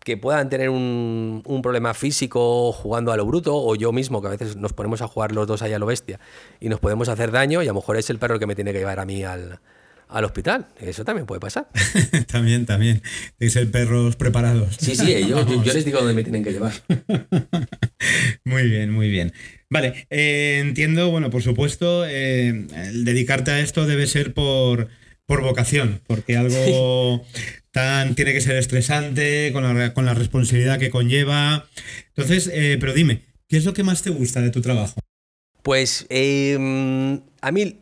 que 0.00 0.16
puedan 0.16 0.48
tener 0.48 0.70
un, 0.70 1.42
un, 1.44 1.62
problema 1.62 1.92
físico 1.92 2.72
jugando 2.72 3.12
a 3.12 3.16
lo 3.16 3.26
bruto, 3.26 3.56
o 3.56 3.74
yo 3.74 3.92
mismo, 3.92 4.20
que 4.20 4.28
a 4.28 4.30
veces 4.30 4.56
nos 4.56 4.72
ponemos 4.72 5.02
a 5.02 5.08
jugar 5.08 5.32
los 5.32 5.46
dos 5.46 5.62
ahí 5.62 5.72
a 5.72 5.78
lo 5.78 5.86
bestia 5.86 6.20
y 6.60 6.68
nos 6.68 6.78
podemos 6.78 7.08
hacer 7.08 7.32
daño, 7.32 7.62
y 7.62 7.66
a 7.66 7.70
lo 7.70 7.74
mejor 7.74 7.96
es 7.96 8.08
el 8.10 8.18
perro 8.18 8.34
el 8.34 8.40
que 8.40 8.46
me 8.46 8.54
tiene 8.54 8.72
que 8.72 8.78
llevar 8.78 9.00
a 9.00 9.04
mí 9.04 9.24
al, 9.24 9.60
al 10.08 10.24
hospital. 10.24 10.66
Eso 10.78 11.04
también 11.04 11.26
puede 11.26 11.40
pasar. 11.40 11.68
también, 12.26 12.66
también. 12.66 13.02
Tenéis 13.38 13.52
ser 13.52 13.70
perros 13.70 14.16
preparados. 14.16 14.76
Sí, 14.78 14.94
sí, 14.94 15.26
yo, 15.26 15.46
yo, 15.62 15.72
les 15.72 15.84
digo 15.84 15.98
dónde 15.98 16.14
me 16.14 16.22
tienen 16.22 16.44
que 16.44 16.52
llevar. 16.52 16.72
muy 18.44 18.68
bien, 18.68 18.90
muy 18.90 19.10
bien. 19.10 19.32
Vale, 19.68 20.06
eh, 20.10 20.58
entiendo, 20.60 21.10
bueno, 21.10 21.30
por 21.30 21.42
supuesto, 21.42 22.06
eh, 22.06 22.66
el 22.74 23.04
dedicarte 23.04 23.50
a 23.50 23.60
esto 23.60 23.86
debe 23.86 24.06
ser 24.06 24.32
por, 24.32 24.88
por 25.26 25.42
vocación, 25.42 26.00
porque 26.06 26.36
algo 26.36 27.24
tan 27.72 28.14
tiene 28.14 28.32
que 28.32 28.40
ser 28.40 28.56
estresante, 28.56 29.50
con 29.52 29.62
la, 29.62 29.92
con 29.92 30.06
la 30.06 30.14
responsabilidad 30.14 30.78
que 30.78 30.90
conlleva. 30.90 31.66
Entonces, 32.14 32.50
eh, 32.52 32.76
pero 32.80 32.94
dime, 32.94 33.22
¿qué 33.48 33.56
es 33.56 33.64
lo 33.64 33.74
que 33.74 33.82
más 33.82 34.02
te 34.02 34.10
gusta 34.10 34.40
de 34.40 34.50
tu 34.50 34.60
trabajo? 34.60 35.00
Pues 35.62 36.06
em, 36.08 37.20
a 37.40 37.50
mí 37.50 37.80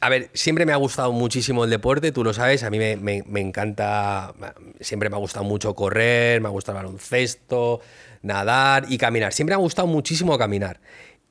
a 0.00 0.08
ver, 0.08 0.30
siempre 0.32 0.64
me 0.64 0.72
ha 0.72 0.76
gustado 0.76 1.12
muchísimo 1.12 1.64
el 1.64 1.70
deporte, 1.70 2.12
tú 2.12 2.24
lo 2.24 2.32
sabes, 2.32 2.62
a 2.62 2.70
mí 2.70 2.78
me, 2.78 3.40
encanta, 3.40 4.34
siempre 4.80 5.10
me 5.10 5.16
ha 5.16 5.18
gustado 5.18 5.44
mucho 5.44 5.74
correr, 5.74 6.40
me 6.40 6.48
ha 6.48 6.50
gustado 6.50 6.78
el 6.78 6.84
baloncesto, 6.84 7.80
nadar 8.22 8.86
y 8.88 8.98
caminar. 8.98 9.32
Siempre 9.32 9.54
me 9.54 9.60
ha 9.60 9.62
gustado 9.62 9.88
muchísimo 9.88 10.38
caminar. 10.38 10.80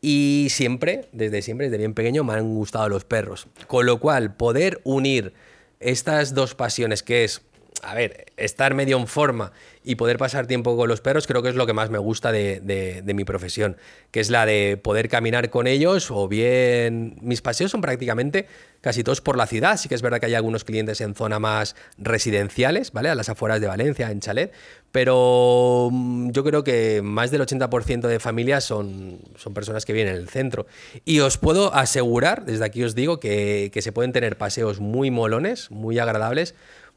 Y 0.02 0.48
siempre, 0.50 1.08
desde 1.12 1.42
siempre, 1.42 1.68
desde 1.68 1.78
bien 1.78 1.94
pequeño, 1.94 2.24
me 2.24 2.34
han 2.34 2.54
gustado 2.54 2.90
los 2.90 3.06
perros. 3.06 3.48
Con 3.68 3.86
lo 3.86 4.00
cual, 4.00 4.36
poder 4.36 4.80
unir 4.84 5.34
estas 5.80 6.34
dos 6.34 6.56
pasiones, 6.56 7.04
que 7.04 7.24
es 7.24 7.42
a 7.86 7.94
ver, 7.94 8.26
estar 8.38 8.74
medio 8.74 8.98
en 8.98 9.08
forma 9.08 9.52
y 9.84 9.96
poder 9.96 10.18
pasar 10.18 10.48
tiempo 10.48 10.76
con 10.76 10.90
los 10.90 11.02
perros 11.02 11.28
creo 11.28 11.44
que 11.44 11.50
es 11.50 11.56
lo 11.56 11.68
que 11.68 11.74
más 11.74 11.90
me 11.90 12.00
gusta 12.00 12.32
de, 12.32 13.04
mi 13.06 13.24
profesión, 13.24 13.78
que 14.12 14.20
es 14.20 14.30
la 14.30 14.46
de 14.46 14.78
poder 14.78 15.10
caminar 15.10 15.50
con 15.50 15.68
ellos 15.68 16.10
o 16.10 16.28
bien 16.28 17.18
mis 17.22 17.42
paseos 17.42 17.72
son 17.72 17.82
prácticamente 17.82 18.48
casi 18.82 19.04
todos 19.04 19.22
por 19.22 19.38
la 19.38 19.48
ciudad, 19.48 19.78
sí 19.78 19.90
que 19.90 19.96
es 19.96 20.02
verdad 20.02 20.20
que 20.20 20.28
hay 20.28 20.36
algunos 20.36 20.64
clientes 20.64 21.02
en 21.02 21.16
zona 21.16 21.40
más 21.40 21.76
residenciales, 21.98 22.92
¿vale? 22.92 23.10
A 23.10 23.16
las 23.16 23.30
afueras 23.30 23.60
de 23.60 23.68
Valencia, 23.68 24.12
en 24.12 24.20
Chalet, 24.20 24.54
pero 24.92 25.90
mm, 25.92 26.30
yo 26.32 26.44
creo 26.44 26.64
que 26.64 27.02
más 27.04 27.32
del 27.32 27.42
80% 27.42 28.02
de 28.02 28.20
familias 28.20 28.64
son, 28.64 29.20
son 29.38 29.56
personas 29.56 29.86
que 29.86 29.94
vienen 29.94 30.16
en 30.16 30.22
el 30.22 30.30
centro. 30.30 30.68
Y 31.04 31.20
os 31.22 31.40
puedo 31.40 31.74
asegurar, 31.74 32.46
desde 32.46 32.64
aquí 32.64 32.84
os 32.84 32.94
digo, 32.94 33.20
que 33.20 33.72
se 33.82 33.92
pueden 33.92 34.12
tener 34.12 34.38
paseos 34.38 34.80
muy 34.80 35.10
molones, 35.10 35.72
muy 35.72 35.98
agradables, 35.98 36.54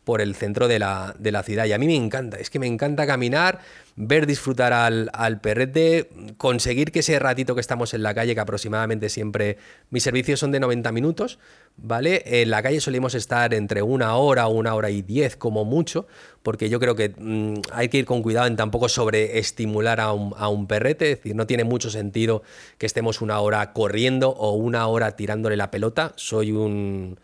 por 0.08 0.22
el 0.22 0.34
centro 0.34 0.68
de 0.68 0.78
la, 0.78 1.14
de 1.18 1.30
la, 1.30 1.42
ciudad. 1.42 1.66
Y 1.66 1.72
a 1.72 1.78
mí 1.78 1.86
me 1.86 1.94
encanta, 1.94 2.38
es 2.38 2.48
que 2.48 2.58
me 2.58 2.66
encanta 2.66 3.06
caminar, 3.06 3.58
ver 3.94 4.26
disfrutar 4.26 4.72
al, 4.72 5.10
al, 5.12 5.38
perrete, 5.38 6.08
conseguir 6.38 6.92
que 6.92 7.00
ese 7.00 7.18
ratito 7.18 7.54
que 7.54 7.60
estamos 7.60 7.92
en 7.92 8.02
la 8.02 8.14
calle, 8.14 8.34
que 8.34 8.40
aproximadamente 8.40 9.10
siempre 9.10 9.58
mis 9.90 10.02
servicios 10.02 10.40
son 10.40 10.50
de 10.50 10.60
90 10.60 10.92
minutos, 10.92 11.38
¿vale? 11.76 12.22
En 12.24 12.48
la 12.48 12.62
calle 12.62 12.80
solemos 12.80 13.14
estar 13.14 13.52
entre 13.52 13.82
una 13.82 14.16
hora, 14.16 14.46
una 14.46 14.74
hora 14.74 14.88
y 14.88 15.02
diez 15.02 15.36
como 15.36 15.66
mucho, 15.66 16.06
porque 16.42 16.70
yo 16.70 16.80
creo 16.80 16.96
que 16.96 17.10
mm, 17.10 17.60
hay 17.70 17.90
que 17.90 17.98
ir 17.98 18.06
con 18.06 18.22
cuidado 18.22 18.46
en 18.46 18.56
tampoco 18.56 18.88
sobreestimular 18.88 20.00
a 20.00 20.14
un, 20.14 20.32
a 20.38 20.48
un 20.48 20.66
perrete, 20.66 21.12
es 21.12 21.18
decir, 21.18 21.36
no 21.36 21.46
tiene 21.46 21.64
mucho 21.64 21.90
sentido 21.90 22.42
que 22.78 22.86
estemos 22.86 23.20
una 23.20 23.40
hora 23.40 23.74
corriendo 23.74 24.30
o 24.30 24.52
una 24.52 24.86
hora 24.86 25.16
tirándole 25.16 25.58
la 25.58 25.70
pelota. 25.70 26.14
Soy 26.16 26.52
un 26.52 27.18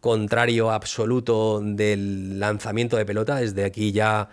contrario 0.00 0.70
absoluto 0.70 1.60
del 1.62 2.38
lanzamiento 2.40 2.96
de 2.96 3.04
pelota. 3.04 3.36
Desde 3.36 3.64
aquí 3.64 3.92
ya 3.92 4.28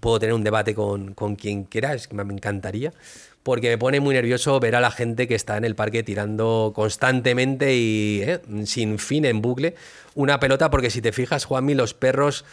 puedo 0.00 0.18
tener 0.18 0.34
un 0.34 0.44
debate 0.44 0.74
con, 0.74 1.14
quien 1.36 1.64
quiera, 1.64 1.94
es 1.94 2.08
que 2.08 2.14
me 2.14 2.22
encantaría, 2.32 2.92
porque 3.42 3.68
me 3.68 3.78
pone 3.78 4.00
muy 4.00 4.14
nervioso 4.14 4.58
ver 4.60 4.74
a 4.74 4.80
la 4.80 4.90
gente 4.90 5.28
que 5.28 5.34
está 5.34 5.56
en 5.56 5.64
el 5.64 5.74
parque 5.74 6.02
tirando 6.02 6.72
constantemente 6.74 7.76
y 7.76 8.22
eh, 8.22 8.40
sin 8.64 8.98
fin 8.98 9.24
en 9.24 9.40
bucle 9.40 9.74
una 10.14 10.40
pelota, 10.40 10.70
porque 10.70 10.90
si 10.90 11.00
te 11.00 11.12
fijas, 11.12 11.44
Juanmi, 11.44 11.74
los 11.74 11.94
perros 11.94 12.44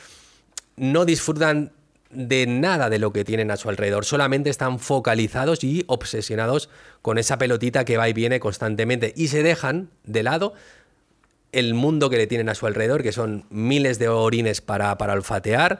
no 0.75 1.05
disfrutan 1.05 1.71
de 2.09 2.47
nada 2.47 2.89
de 2.89 2.99
lo 2.99 3.11
que 3.11 3.25
tienen 3.25 3.51
a 3.51 3.57
su 3.57 3.69
alrededor, 3.69 4.05
solamente 4.05 4.49
están 4.49 4.79
focalizados 4.79 5.63
y 5.63 5.83
obsesionados 5.87 6.69
con 7.01 7.17
esa 7.17 7.37
pelotita 7.37 7.83
que 7.83 7.97
va 7.97 8.07
y 8.07 8.13
viene 8.13 8.39
constantemente 8.39 9.13
y 9.15 9.27
se 9.27 9.43
dejan 9.43 9.89
de 10.03 10.23
lado 10.23 10.53
el 11.57 11.73
mundo 11.73 12.11
que 12.11 12.17
le 12.17 12.27
tienen 12.27 12.49
a 12.49 12.55
su 12.55 12.67
alrededor, 12.67 13.01
que 13.01 13.11
son 13.11 13.45
miles 13.49 13.97
de 13.97 14.09
orines 14.09 14.61
para, 14.61 14.95
para 14.99 15.13
olfatear, 15.13 15.79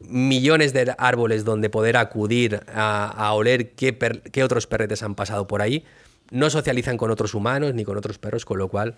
millones 0.00 0.72
de 0.72 0.94
árboles 0.96 1.44
donde 1.44 1.68
poder 1.68 1.98
acudir 1.98 2.62
a, 2.72 3.30
oler 3.34 3.72
qué, 3.72 3.98
qué, 4.32 4.42
otros 4.42 4.66
perretes 4.66 5.02
han 5.02 5.14
pasado 5.14 5.46
por 5.46 5.60
ahí. 5.60 5.84
No 6.30 6.48
socializan 6.48 6.96
con 6.96 7.10
otros 7.10 7.34
humanos 7.34 7.74
ni 7.74 7.84
con 7.84 7.98
otros 7.98 8.18
perros, 8.18 8.46
con 8.46 8.58
lo 8.58 8.68
cual 8.68 8.96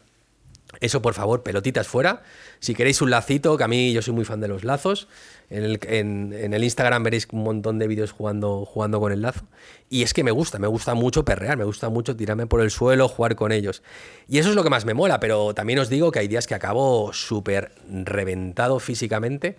eso, 0.81 1.03
por 1.03 1.15
favor, 1.15 1.43
pelotitas 1.43 1.87
fuera. 1.87 2.23
Si 2.59 2.75
queréis 2.75 3.03
un 3.03 3.11
lacito, 3.11 3.57
que 3.57 3.65
a 3.65 3.69
mí 3.69 3.93
yo 3.93 4.03
soy 4.03 4.15
muy 4.15 4.25
fan 4.25 4.41
de 4.41 4.49
los 4.49 4.65
lazos, 4.65 5.09
en 5.51 6.33
el, 6.33 6.65
Instagram 6.65 7.03
veréis 7.03 7.29
un 7.31 7.43
montón 7.45 7.79
de 7.79 7.87
vídeos 7.87 8.13
jugando, 8.13 8.65
jugando 8.65 9.01
con 9.01 9.13
el 9.13 9.23
lazo. 9.23 9.45
Y 9.91 10.03
es 10.03 10.15
que 10.15 10.25
me 10.25 10.31
gusta, 10.31 10.59
me 10.59 10.67
gusta 10.67 10.95
mucho 10.95 11.25
perrear, 11.25 11.59
me 11.59 11.65
gusta 11.65 11.89
mucho 11.89 12.17
tirarme 12.17 12.47
por 12.47 12.63
el 12.63 12.71
suelo, 12.71 13.09
jugar 13.09 13.37
con 13.37 13.53
ellos. 13.53 13.83
Y 14.29 14.39
eso 14.39 14.49
es 14.51 14.55
lo 14.55 14.65
que 14.65 14.71
más 14.71 14.85
me 14.85 14.95
mola, 14.95 15.21
pero 15.21 15.55
también 15.55 15.79
os 15.79 15.89
digo 15.89 16.11
que 16.11 16.21
hay 16.21 16.29
días 16.29 16.47
que 16.47 16.55
acabo 16.55 17.13
súper 17.13 17.73
reventado 17.89 18.79
físicamente 18.81 19.57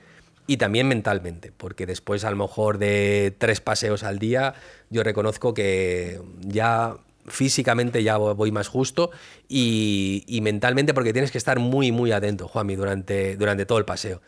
y 0.48 0.58
también 0.58 0.88
mentalmente, 0.88 1.54
porque 1.56 1.86
después 1.86 2.26
a 2.26 2.32
lo 2.32 2.38
mejor 2.38 2.78
de 2.78 3.34
tres 3.38 3.62
paseos 3.62 4.04
al 4.04 4.20
día, 4.20 4.56
yo 4.90 5.04
reconozco 5.04 5.54
que 5.54 6.20
ya 6.42 6.98
físicamente 7.26 8.04
ya 8.04 8.18
voy 8.18 8.52
más 8.52 8.68
justo 8.68 9.12
y, 9.48 10.40
mentalmente 10.42 10.94
porque 10.94 11.14
tienes 11.14 11.32
que 11.32 11.38
estar 11.38 11.60
muy, 11.60 11.92
muy 11.92 12.12
atento, 12.12 12.48
Juanmi, 12.48 12.76
durante, 12.76 13.38
durante 13.38 13.66
todo 13.66 13.78
el 13.78 13.86
paseo. 13.86 14.22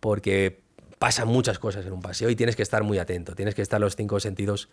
Porque 0.00 0.60
pasan 0.98 1.28
muchas 1.28 1.58
cosas 1.58 1.84
en 1.86 1.92
un 1.92 2.02
paseo 2.02 2.30
y 2.30 2.36
tienes 2.36 2.56
que 2.56 2.62
estar 2.62 2.82
muy 2.82 2.98
atento. 2.98 3.34
Tienes 3.34 3.54
que 3.54 3.62
estar 3.62 3.80
los 3.80 3.96
cinco 3.96 4.20
sentidos 4.20 4.68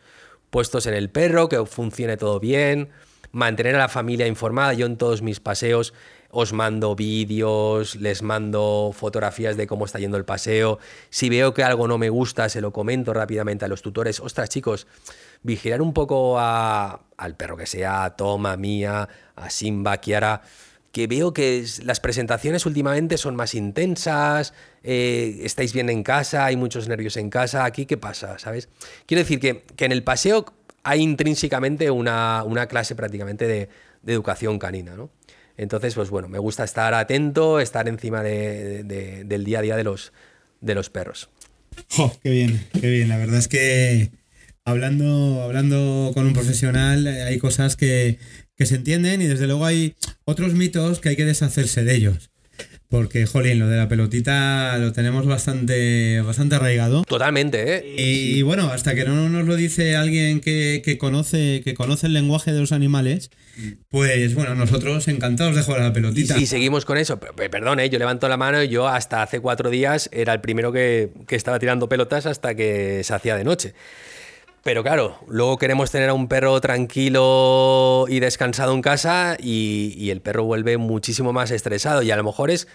puestos 0.49 0.86
en 0.86 0.93
el 0.93 1.10
perro, 1.10 1.49
que 1.49 1.65
funcione 1.65 2.17
todo 2.17 2.39
bien, 2.39 2.89
mantener 3.31 3.75
a 3.75 3.79
la 3.79 3.89
familia 3.89 4.27
informada. 4.27 4.73
Yo 4.73 4.86
en 4.86 4.97
todos 4.97 5.21
mis 5.21 5.39
paseos 5.39 5.93
os 6.29 6.53
mando 6.53 6.95
vídeos, 6.95 7.95
les 7.95 8.21
mando 8.21 8.91
fotografías 8.93 9.57
de 9.57 9.67
cómo 9.67 9.86
está 9.86 9.99
yendo 9.99 10.17
el 10.17 10.25
paseo. 10.25 10.79
Si 11.10 11.29
veo 11.29 11.53
que 11.53 11.63
algo 11.63 11.88
no 11.88 11.97
me 11.97 12.10
gusta, 12.10 12.47
se 12.49 12.62
lo 12.62 12.71
comento 12.71 13.13
rápidamente 13.13 13.65
a 13.65 13.67
los 13.67 13.81
tutores. 13.81 14.19
Ostras, 14.19 14.49
chicos, 14.49 14.88
vigilar 15.43 15.82
un 15.82 15.93
poco 15.93 16.39
al 16.39 17.36
perro 17.38 17.58
que 17.58 17.65
sea, 17.65 18.04
a 18.04 18.15
Toma, 18.15 18.58
Mía, 18.58 19.08
a 19.36 19.49
Simba, 19.49 19.97
Kiara, 19.97 20.41
que 20.91 21.08
veo 21.08 21.34
que 21.34 21.65
las 21.84 21.99
presentaciones 21.99 22.65
últimamente 22.65 23.17
son 23.17 23.36
más 23.36 23.56
intensas, 23.56 24.54
eh, 24.84 25.39
estáis 25.43 25.73
bien 25.73 25.89
en 25.89 26.04
casa, 26.04 26.45
hay 26.45 26.58
muchos 26.58 26.88
nervios 26.88 27.17
en 27.17 27.30
casa, 27.30 27.65
aquí 27.65 27.86
qué 27.86 27.97
pasa, 27.97 28.38
¿sabes? 28.39 28.67
Quiero 29.06 29.19
decir 29.19 29.39
que, 29.39 29.63
en 29.77 29.91
el 29.91 30.04
paseo 30.04 30.45
hay 30.84 31.01
intrínsecamente 31.01 31.89
una, 31.91 32.43
clase 32.67 32.95
prácticamente 32.95 33.47
de, 33.47 33.69
educación 34.06 34.58
canina, 34.58 34.95
¿no? 34.95 35.12
Entonces, 35.58 35.93
pues 35.93 36.10
bueno, 36.10 36.27
me 36.27 36.39
gusta 36.39 36.63
estar 36.63 36.93
atento, 36.95 37.60
estar 37.60 37.88
encima 37.88 38.23
del 38.23 39.43
día 39.45 39.60
a 39.60 39.62
día 39.62 39.75
de 39.75 39.84
los, 39.84 40.12
de 40.60 40.73
los 40.73 40.89
perros. 40.89 41.30
¡Qué 42.23 42.30
bien, 42.30 42.67
qué 42.80 42.89
bien! 42.89 43.10
La 43.10 43.17
verdad 43.17 43.38
es 43.38 43.47
que 43.47 44.12
hablando, 44.65 45.41
hablando 45.41 46.12
con 46.13 46.28
un 46.28 46.34
profesional 46.34 47.08
eh, 47.08 47.24
hay 47.24 47.38
cosas 47.38 47.76
que, 47.76 48.19
que 48.56 48.65
se 48.65 48.76
entienden 48.76 49.21
y 49.21 49.28
desde 49.28 49.47
luego 49.47 49.65
hay 49.65 49.95
otros 50.26 50.54
mitos 50.54 51.00
que 51.00 51.10
hay 51.10 51.15
que 51.15 51.26
deshacerse 51.26 51.84
de 51.84 51.95
ellos. 51.95 52.32
Porque, 52.91 53.26
jolín, 53.26 53.58
lo 53.58 53.69
de 53.69 53.78
la 53.78 53.88
pelotita 53.88 54.78
lo 54.78 54.91
tenemos 54.91 55.26
bastante, 55.26 56.19
bastante 56.19 56.56
arraigado. 56.56 57.06
Totalmente, 57.06 57.78
¿eh? 57.78 57.95
Y, 57.97 58.41
bueno, 58.41 58.67
hasta 58.69 58.93
que 58.95 59.06
no 59.06 59.30
nos 59.30 59.47
lo 59.47 59.56
dice 59.56 59.95
alguien 59.95 60.41
que, 60.41 60.97
conoce, 61.00 61.62
que 61.63 61.74
conoce 61.74 62.08
el 62.08 62.13
lenguaje 62.13 62.52
de 62.52 62.60
los 62.60 62.74
animales, 62.74 63.32
pues 63.88 64.36
bueno, 64.36 64.56
nosotros 64.56 65.08
encantados 65.08 65.56
de 65.56 65.62
jugar 65.62 65.80
a 65.80 65.84
la 65.86 65.93
pelotita. 65.93 66.38
Y, 66.38 66.47
seguimos 66.47 66.84
con 66.84 66.97
eso. 66.97 67.17
Perdón, 67.17 67.80
¿eh? 67.80 67.89
yo 67.89 67.97
levanto 67.97 68.28
la 68.28 68.36
mano 68.36 68.62
y 68.62 68.67
yo 68.67 68.89
hasta 68.89 69.24
hace 69.24 69.39
cuatro 69.39 69.69
días 69.69 70.10
era 70.12 70.34
el 70.34 70.41
primero 70.41 70.74
que, 70.74 71.12
que 71.28 71.38
estaba 71.38 71.60
tirando 71.60 71.88
pelotas 71.88 72.26
hasta 72.26 72.56
que 72.56 73.06
se 73.06 73.13
hacía 73.13 73.38
de 73.38 73.45
noche. 73.45 73.74
Pero 74.63 74.84
claro, 74.84 75.17
luego 75.28 75.58
queremos 75.58 75.89
tener 75.89 76.10
a 76.10 76.13
un 76.13 76.28
perro 76.28 76.62
tranquilo 76.62 78.06
y 78.08 78.19
descansado 78.19 78.74
en 78.74 78.84
casa 78.84 79.36
y, 79.39 80.10
el 80.12 80.21
perro 80.21 80.43
vuelve 80.43 80.78
muchísimo 80.78 81.34
más 81.34 81.50
estresado. 81.50 82.04
Y 82.04 82.12
a 82.12 82.15
lo 82.15 82.24
mejor 82.24 82.52
es 82.52 82.67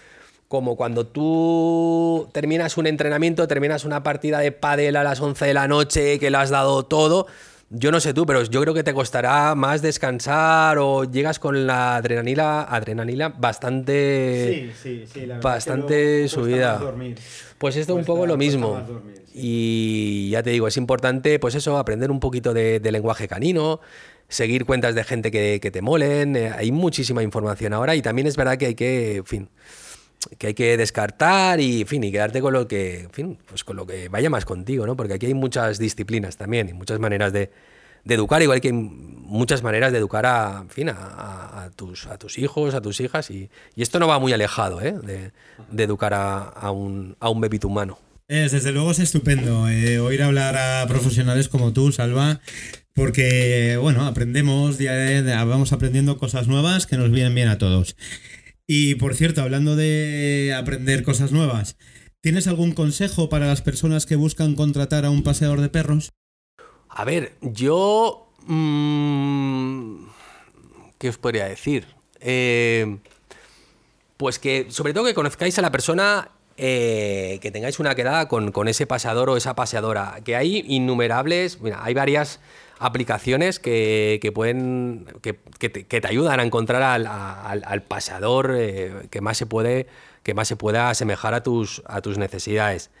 como 0.49 0.75
cuando 0.75 1.07
tú 1.07 2.29
terminas 2.33 2.77
un 2.77 2.87
entrenamiento, 2.87 3.47
terminas 3.47 3.85
una 3.85 4.03
partida 4.03 4.39
de 4.39 4.51
pádel 4.51 4.97
a 4.97 5.03
las 5.03 5.21
11 5.21 5.45
de 5.45 5.53
la 5.53 5.69
noche, 5.69 6.19
que 6.19 6.29
lo 6.29 6.39
has 6.39 6.49
dado 6.49 6.83
todo. 6.83 7.27
Yo 7.69 7.91
no 7.91 7.99
sé 7.99 8.13
tú, 8.13 8.25
pero 8.25 8.43
yo 8.43 8.61
creo 8.61 8.73
que 8.73 8.83
te 8.83 8.93
costará 8.93 9.53
más 9.53 9.81
descansar 9.81 10.77
o 10.77 11.03
llegas 11.03 11.37
con 11.37 11.67
la 11.67 11.97
adrenalina, 11.97 12.61
adrenalina 12.61 13.27
bastante, 13.27 14.71
sí, 14.81 15.05
sí, 15.05 15.05
sí, 15.13 15.29
bastante 15.41 16.29
subida. 16.29 16.79
Pues 17.57 17.75
esto 17.75 17.93
es 17.93 17.99
un 17.99 18.05
poco 18.05 18.25
lo 18.25 18.37
mismo. 18.37 18.81
Y 19.33 20.29
ya 20.29 20.43
te 20.43 20.51
digo, 20.51 20.69
es 20.69 20.77
importante, 20.77 21.39
pues 21.39 21.55
eso, 21.55 21.77
aprender 21.77 22.09
un 22.09 22.21
poquito 22.21 22.53
de, 22.53 22.79
lenguaje 22.79 23.27
canino, 23.27 23.81
seguir 24.29 24.63
cuentas 24.63 24.95
de 24.95 25.03
gente 25.03 25.29
que, 25.29 25.59
te 25.59 25.81
molen. 25.81 26.37
Eh, 26.37 26.51
hay 26.55 26.71
muchísima 26.71 27.21
información 27.21 27.73
ahora 27.73 27.95
y 27.95 28.01
también 28.01 28.27
es 28.27 28.37
verdad 28.37 28.57
que 28.57 28.67
hay 28.67 28.75
que, 28.75 29.23
fin, 29.25 29.49
que 30.37 30.47
hay 30.47 30.53
que 30.53 30.77
descartar 30.77 31.59
y, 31.59 31.85
fin, 31.85 32.03
y 32.03 32.11
quedarte 32.11 32.41
con 32.41 32.53
lo 32.53 32.67
que, 32.67 33.07
fin, 33.11 33.37
pues 33.47 33.63
con 33.63 33.75
lo 33.75 33.85
que 33.85 34.09
vaya 34.09 34.29
más 34.29 34.45
contigo, 34.45 34.85
¿no? 34.85 34.95
Porque 34.95 35.13
aquí 35.13 35.25
hay 35.25 35.33
muchas 35.33 35.79
disciplinas 35.79 36.37
también 36.37 36.69
y 36.69 36.73
muchas 36.73 36.99
maneras 36.99 37.33
de, 37.33 37.51
educar, 38.05 38.41
igual 38.41 38.61
que 38.61 38.69
hay 38.69 38.73
muchas 38.73 39.63
maneras 39.63 39.91
de 39.91 39.97
educar 39.97 40.25
a, 40.25 40.65
fin, 40.69 40.89
a, 40.89 41.69
tus, 41.75 42.07
a 42.07 42.17
tus 42.17 42.37
hijos, 42.37 42.73
a 42.73 42.81
tus 42.81 42.99
hijas 43.01 43.29
y, 43.31 43.49
esto 43.75 43.99
no 43.99 44.07
va 44.07 44.19
muy 44.19 44.33
alejado, 44.33 44.81
¿eh? 44.81 44.95
De, 45.71 45.83
educar 45.83 46.13
a, 46.13 46.71
un, 46.71 47.15
a 47.19 47.29
un 47.29 47.41
bebito 47.41 47.67
humano. 47.67 47.99
Es, 48.29 48.51
desde 48.51 48.73
luego 48.73 48.91
es 48.91 48.99
estupendo 48.99 49.69
eh, 49.69 49.99
oír 49.99 50.21
hablar 50.21 50.57
a 50.57 50.85
profesionales 50.87 51.47
como 51.47 51.71
tú, 51.71 51.93
Salva, 51.93 52.41
porque, 52.93 53.77
bueno, 53.79 54.05
aprendemos, 54.05 54.77
vamos 55.45 55.71
aprendiendo 55.71 56.17
cosas 56.17 56.47
nuevas 56.47 56.87
que 56.87 56.97
nos 56.97 57.11
vienen 57.11 57.35
bien 57.35 57.47
a 57.47 57.57
todos. 57.57 57.95
Y, 58.67 58.95
por 58.95 59.15
cierto, 59.15 59.41
hablando 59.41 59.77
de 59.77 60.53
aprender 60.55 61.01
cosas 61.03 61.31
nuevas, 61.31 61.77
¿tienes 62.21 62.47
algún 62.47 62.73
consejo 62.73 63.29
para 63.29 63.47
las 63.47 63.61
personas 63.61 64.05
que 64.05 64.17
buscan 64.17 64.55
contratar 64.55 65.05
a 65.05 65.09
un 65.09 65.23
paseador 65.23 65.61
de 65.61 65.69
perros? 65.69 66.11
A 66.89 67.05
ver, 67.05 67.37
yo... 67.41 68.29
Mm, 68.45 70.07
¿Qué 70.97 71.07
os 71.09 71.17
podría 71.17 71.45
decir? 71.45 71.85
Eh, 72.19 72.97
pues 74.17 74.39
que 74.39 74.67
sobre 74.69 74.93
todo 74.93 75.05
que 75.05 75.13
conozcáis 75.13 75.57
a 75.59 75.61
la 75.61 75.71
persona 75.71 76.31
eh, 76.57 77.37
que 77.41 77.51
tengáis 77.51 77.79
una 77.79 77.93
quedada 77.93 78.27
con, 78.27 78.51
con, 78.51 78.67
ese 78.67 78.87
pasador 78.87 79.29
o 79.29 79.37
esa 79.37 79.55
paseadora. 79.55 80.19
Que 80.25 80.35
hay 80.35 80.65
innumerables, 80.67 81.61
mira, 81.61 81.83
hay 81.83 81.93
varias 81.93 82.39
aplicaciones 82.79 83.59
que, 83.59 84.19
que 84.21 84.31
pueden 84.31 85.05
que, 85.21 85.39
que, 85.59 85.69
te, 85.69 86.07
ayudan 86.07 86.39
a 86.39 86.43
encontrar 86.43 86.81
al, 86.81 87.07
al, 87.07 87.63
al 87.65 87.83
pasador 87.83 88.53
eh, 88.55 89.07
que 89.09 89.21
más 89.21 89.37
se 89.37 89.45
puede 89.45 89.87
que 90.27 90.33
más 90.33 90.49
se 90.49 90.57
pueda 90.57 90.89
asemejar 90.89 91.33
a 91.33 91.41
tus, 91.41 91.81
a 91.85 92.01
tus 92.01 92.17
necesidades. 92.17 92.91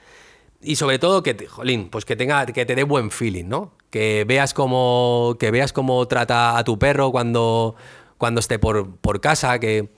Y 0.61 0.77
sobre 0.77 0.97
todo 0.97 1.23
que, 1.23 1.45
jolín, 1.45 1.89
pues 1.89 2.05
que 2.05 2.15
tenga, 2.15 2.45
que 2.45 2.65
te 2.65 2.73
dé 2.73 2.83
buen 2.83 3.11
feeling, 3.11 3.45
¿no? 3.49 3.73
Que 3.89 4.23
veas 4.25 4.53
cómo, 4.53 5.35
que 5.37 5.51
veas 5.51 5.73
cómo 5.73 6.07
trata 6.07 6.57
a 6.57 6.63
tu 6.63 6.79
perro 6.79 7.11
cuando, 7.11 7.75
cuando 8.17 8.39
esté 8.39 8.59
por, 8.59 8.95
por 8.95 9.19
casa, 9.19 9.59
que, 9.59 9.89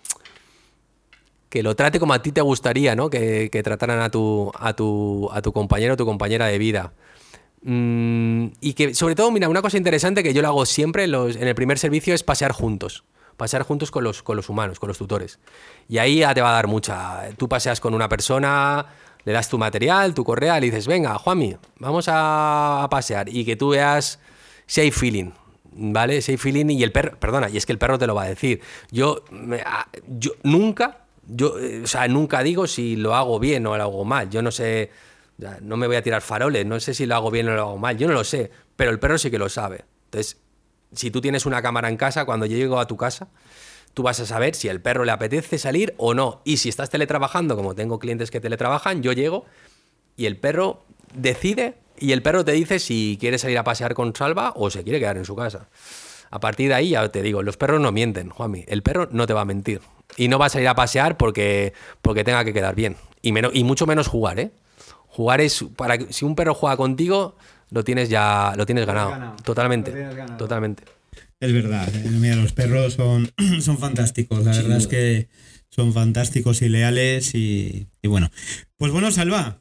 que 1.50 1.62
lo 1.62 1.76
trate 1.76 2.00
como 2.00 2.13
a 2.13 2.22
ti 2.24 2.32
te 2.32 2.42
gustaría, 2.42 2.96
¿no? 2.96 3.12
Que, 3.12 3.50
que 3.52 3.62
trataran 3.62 4.00
a 4.00 4.10
tu, 4.10 4.52
a, 4.58 4.74
tu, 4.74 5.30
a 5.32 5.44
tu 5.44 5.54
compañero 5.54 5.94
o 5.94 5.98
tu 5.98 6.06
compañera 6.06 6.48
de 6.48 6.58
vida. 6.58 6.94
Mm, 7.62 8.48
y 8.62 8.74
que, 8.74 8.93
sobre 8.93 9.15
todo, 9.15 9.32
mira, 9.32 9.50
una 9.50 9.62
cosa 9.62 9.78
interesante 9.78 10.24
que 10.24 10.34
yo 10.34 10.41
lo 10.41 10.48
hago 10.48 10.65
siempre 10.65 11.04
en, 11.04 11.13
el 11.13 11.56
primer 11.56 11.78
servicio 11.78 12.13
es 12.13 12.24
pasear 12.24 12.52
juntos. 12.52 13.04
Pasear 13.38 13.63
juntos 13.63 13.91
con 13.91 14.04
los, 14.04 14.22
con 14.22 14.36
los 14.36 14.50
humanos, 14.50 14.80
con 14.80 14.88
los 14.88 14.98
tutores. 14.98 15.39
Y 15.88 15.98
ahí 15.98 16.19
ya 16.19 16.34
te 16.34 16.41
va 16.41 16.50
a 16.50 16.54
dar 16.54 16.67
mucha. 16.67 17.30
Tú 17.38 17.48
paseas 17.48 17.80
con 17.80 17.93
una 17.93 18.10
persona, 18.10 18.86
le 19.24 19.32
das 19.32 19.50
tu 19.50 19.58
material, 19.58 20.13
tu 20.13 20.24
correa, 20.24 20.60
le 20.60 20.67
dices, 20.67 20.88
venga, 20.88 21.17
Juanmi, 21.17 21.56
vamos 21.78 22.06
a, 22.10 22.88
pasear. 22.89 23.30
Y 23.30 23.45
que 23.45 23.56
tú 23.56 23.69
veas 23.69 24.19
si 24.65 24.82
hay 24.82 24.91
feeling. 24.91 25.32
¿Vale? 25.72 26.22
Si 26.22 26.32
hay 26.34 26.38
feeling 26.38 26.65
y 26.69 26.84
el 26.84 26.91
perro, 26.91 27.17
perdona, 27.17 27.50
y 27.50 27.56
es 27.56 27.65
que 27.65 27.72
el 27.72 27.78
perro 27.78 27.98
te 27.98 28.08
lo 28.08 28.15
va 28.15 28.24
a 28.24 28.28
decir. 28.28 28.60
Yo, 28.91 29.24
yo 30.08 30.32
nunca, 30.43 31.06
yo, 31.28 31.54
o 31.84 31.88
sea, 31.88 32.08
nunca 32.10 32.43
digo 32.43 32.67
si 32.67 32.98
lo 32.98 33.15
hago 33.15 33.39
bien 33.39 33.65
o 33.67 33.78
lo 33.78 33.84
hago 33.84 34.04
mal. 34.04 34.30
Yo 34.30 34.41
no 34.41 34.52
sé, 34.52 34.89
no 35.62 35.78
me 35.78 35.88
voy 35.88 35.95
a 35.95 36.02
tirar 36.02 36.21
faroles, 36.21 36.65
no 36.65 36.80
sé 36.80 36.93
si 36.93 37.06
lo 37.06 37.15
hago 37.15 37.32
bien 37.32 37.47
o 37.49 37.56
lo 37.56 37.62
hago 37.62 37.78
mal. 37.78 37.97
Yo 37.97 38.08
no 38.08 38.13
lo 38.13 38.23
sé, 38.23 38.52
pero 38.75 38.91
el 38.91 38.99
perro 38.99 39.17
sí 39.17 39.32
que 39.32 39.38
lo 39.38 39.49
sabe. 39.49 39.86
Entonces, 40.06 40.38
si 40.93 41.12
tú 41.12 41.21
tienes 41.21 41.45
una 41.45 41.62
cámara 41.62 41.89
en 41.89 41.97
casa, 41.97 42.25
cuando 42.25 42.45
yo 42.45 42.58
llego 42.58 42.80
a 42.80 42.88
tu 42.88 42.97
casa, 42.97 43.30
tú 43.93 44.04
vas 44.04 44.19
a 44.19 44.25
saber 44.25 44.56
si 44.56 44.67
el 44.67 44.82
perro 44.82 45.06
le 45.06 45.12
apetece 45.12 45.58
salir 45.58 45.93
o 45.97 46.13
no. 46.13 46.41
Y 46.43 46.58
si 46.58 46.69
estás 46.69 46.89
teletrabajando, 46.89 47.56
como 47.56 47.75
tengo 47.75 47.99
clientes 47.99 48.32
que 48.32 48.39
teletrabajan, 48.39 49.02
yo 49.04 49.13
llego 49.13 49.45
y 50.17 50.25
el 50.25 50.38
perro 50.38 50.84
decide 51.13 51.75
y 51.97 52.12
el 52.12 52.21
perro 52.21 52.45
te 52.45 52.54
dice 52.54 52.80
si 52.80 53.17
quiere 53.19 53.38
salir 53.38 53.58
a 53.58 53.63
pasear 53.63 53.93
con 53.93 54.15
Salva 54.15 54.54
o 54.56 54.69
se 54.69 54.84
quiere 54.84 54.99
quedar 54.99 55.17
en 55.17 55.25
su 55.25 55.36
casa. 55.36 55.69
A 56.32 56.39
partir 56.39 56.69
de 56.69 56.75
ahí 56.75 56.89
ya 56.89 57.10
te 57.10 57.21
digo, 57.21 57.41
los 57.41 57.58
perros 57.58 57.82
no 57.82 57.91
mienten, 57.91 58.30
Juanmi. 58.30 58.65
El 58.67 58.84
perro 58.84 59.08
no 59.12 59.25
te 59.25 59.34
va 59.34 59.41
a 59.41 59.45
mentir. 59.45 59.82
Y 60.15 60.28
no 60.28 60.39
va 60.39 60.47
a 60.47 60.49
salir 60.49 60.67
a 60.67 60.75
pasear 60.75 61.17
porque, 61.17 61.73
porque 62.02 62.23
tenga 62.23 62.43
que 62.45 62.54
quedar 62.54 62.75
bien. 62.75 62.97
Y, 63.21 63.32
menos, 63.32 63.52
y 63.54 63.63
mucho 63.63 63.86
menos 63.86 64.08
jugar, 64.08 64.39
¿eh? 64.39 64.52
Jugar 65.19 65.41
es 65.41 65.65
para 65.75 65.97
si 66.12 66.23
un 66.23 66.34
perro 66.34 66.53
juega 66.53 66.77
contigo, 66.77 67.36
lo 67.71 67.84
tienes 67.84 68.08
ya 68.08 68.53
lo 68.55 68.65
tienes 68.65 68.86
ganado. 68.86 69.10
ganado. 69.10 69.36
Totalmente. 69.43 69.91
Ganado. 69.91 70.38
Totalmente. 70.38 70.84
Es 71.41 71.51
verdad. 71.51 71.91
Mira, 72.05 72.38
los 72.38 72.53
perros 72.53 72.93
son, 72.93 73.29
son 73.62 73.77
fantásticos. 73.77 74.45
La 74.45 74.53
sí, 74.53 74.62
verdad 74.62 74.77
es 74.77 74.88
que 74.88 75.27
son 75.67 75.91
fantásticos 75.91 76.62
y 76.62 76.69
leales. 76.69 77.36
Y, 77.36 77.88
y, 78.01 78.08
bueno. 78.08 78.32
Pues 78.77 78.93
bueno, 78.93 79.12
Salva. 79.12 79.60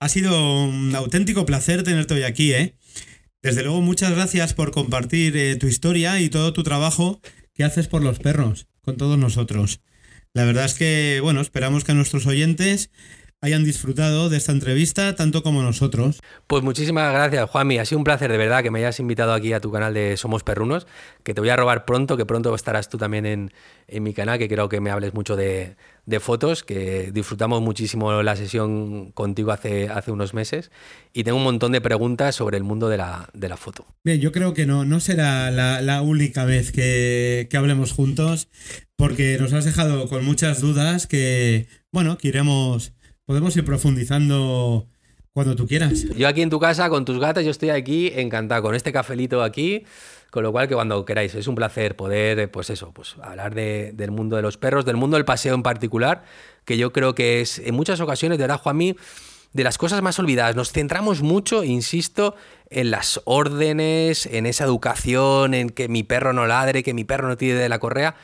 Ha 0.00 0.08
sido 0.08 0.64
un 0.64 0.94
auténtico 0.94 1.44
placer 1.44 1.82
tenerte 1.82 2.14
hoy 2.14 2.22
aquí, 2.22 2.54
¿eh? 2.54 2.74
Desde 3.42 3.62
luego, 3.62 3.82
muchas 3.82 4.12
gracias 4.12 4.54
por 4.54 4.70
compartir 4.70 5.36
eh, 5.36 5.56
tu 5.56 5.66
historia 5.66 6.18
y 6.22 6.30
todo 6.30 6.54
tu 6.54 6.62
trabajo 6.62 7.20
que 7.52 7.64
haces 7.64 7.88
por 7.88 8.02
los 8.02 8.20
perros, 8.20 8.68
con 8.80 8.96
todos 8.96 9.18
nosotros. 9.18 9.82
La 10.32 10.46
verdad 10.46 10.64
es 10.64 10.72
que, 10.72 11.20
bueno, 11.22 11.42
esperamos 11.42 11.84
que 11.84 11.92
a 11.92 11.94
nuestros 11.94 12.24
oyentes 12.24 12.88
hayan 13.44 13.62
disfrutado 13.62 14.30
de 14.30 14.38
esta 14.38 14.52
entrevista 14.52 15.14
tanto 15.16 15.42
como 15.42 15.62
nosotros. 15.62 16.22
Pues 16.46 16.62
muchísimas 16.62 17.12
gracias, 17.12 17.50
Juanmi. 17.50 17.76
Ha 17.76 17.84
sido 17.84 17.98
un 17.98 18.04
placer 18.04 18.32
de 18.32 18.38
verdad 18.38 18.62
que 18.62 18.70
me 18.70 18.78
hayas 18.78 18.98
invitado 19.00 19.34
aquí 19.34 19.52
a 19.52 19.60
tu 19.60 19.70
canal 19.70 19.92
de 19.92 20.16
Somos 20.16 20.42
Perrunos, 20.42 20.86
que 21.22 21.34
te 21.34 21.42
voy 21.42 21.50
a 21.50 21.56
robar 21.56 21.84
pronto, 21.84 22.16
que 22.16 22.24
pronto 22.24 22.54
estarás 22.54 22.88
tú 22.88 22.96
también 22.96 23.26
en, 23.26 23.52
en 23.86 24.02
mi 24.02 24.14
canal, 24.14 24.38
que 24.38 24.48
creo 24.48 24.70
que 24.70 24.80
me 24.80 24.90
hables 24.90 25.12
mucho 25.12 25.36
de, 25.36 25.76
de, 26.06 26.20
fotos, 26.20 26.64
que 26.64 27.10
disfrutamos 27.12 27.60
muchísimo 27.60 28.22
la 28.22 28.34
sesión 28.34 29.12
contigo 29.12 29.52
hace, 29.52 29.90
hace 29.90 30.10
unos 30.10 30.32
meses 30.32 30.70
y 31.12 31.22
tengo 31.24 31.36
un 31.36 31.44
montón 31.44 31.72
de 31.72 31.82
preguntas 31.82 32.34
sobre 32.34 32.56
el 32.56 32.64
mundo 32.64 32.88
de 32.88 32.96
la, 32.96 33.28
de 33.34 33.50
la 33.50 33.58
foto. 33.58 33.84
Bien, 34.04 34.22
yo 34.22 34.32
creo 34.32 34.54
que 34.54 34.64
no, 34.64 34.86
no 34.86 35.00
será 35.00 35.50
la, 35.50 35.82
la 35.82 36.00
única 36.00 36.46
vez 36.46 36.72
que, 36.72 37.46
que 37.50 37.56
hablemos 37.58 37.92
juntos, 37.92 38.48
porque 38.96 39.36
nos 39.38 39.52
has 39.52 39.66
dejado 39.66 40.08
con 40.08 40.24
muchas 40.24 40.62
dudas 40.62 41.06
que, 41.06 41.66
bueno, 41.92 42.16
que 42.16 42.28
iremos 42.28 42.94
podemos 43.26 43.56
ir 43.56 43.64
profundizando 43.64 44.86
cuando 45.32 45.56
tú 45.56 45.66
quieras. 45.66 46.04
Yo 46.16 46.28
aquí 46.28 46.42
en 46.42 46.50
tu 46.50 46.60
casa 46.60 46.88
con 46.88 47.04
tus 47.04 47.18
gatas, 47.18 47.44
yo 47.44 47.50
estoy 47.50 47.70
aquí 47.70 48.12
encantado 48.14 48.62
con 48.62 48.74
este 48.74 48.92
cafelito 48.92 49.42
aquí. 49.42 49.84
Con 50.30 50.42
lo 50.42 50.50
cual, 50.50 50.66
que 50.66 50.74
cuando 50.74 51.04
queráis, 51.04 51.32
es 51.36 51.46
un 51.46 51.54
placer 51.54 51.94
poder, 51.94 52.50
pues 52.50 52.68
eso, 52.68 52.90
pues 52.92 53.14
hablar 53.22 53.54
de, 53.54 53.92
del 53.94 54.10
mundo 54.10 54.34
de 54.34 54.42
los 54.42 54.58
perros, 54.58 54.84
del 54.84 54.96
mundo 54.96 55.16
del 55.16 55.24
paseo 55.24 55.54
en 55.54 55.62
particular, 55.62 56.24
que 56.64 56.76
yo 56.76 56.92
creo 56.92 57.14
que 57.14 57.40
es 57.40 57.60
en 57.60 57.76
muchas 57.76 58.00
ocasiones, 58.00 58.38
de 58.38 58.42
verdad, 58.42 58.60
Juanmi, 58.60 58.96
de 59.52 59.62
las 59.62 59.78
cosas 59.78 60.02
más 60.02 60.18
olvidadas. 60.18 60.56
Nos 60.56 60.72
centramos 60.72 61.22
mucho, 61.22 61.62
insisto, 61.62 62.34
en 62.68 62.90
las 62.90 63.20
órdenes, 63.26 64.26
en 64.26 64.46
esa 64.46 64.64
educación, 64.64 65.54
en 65.54 65.70
que 65.70 65.86
mi 65.86 66.02
perro 66.02 66.32
no 66.32 66.46
ladre, 66.48 66.82
que 66.82 66.94
mi 66.94 67.04
perro 67.04 67.28
no 67.28 67.36
tire 67.36 67.54
de 67.54 67.68
la 67.68 67.78
correa 67.78 68.16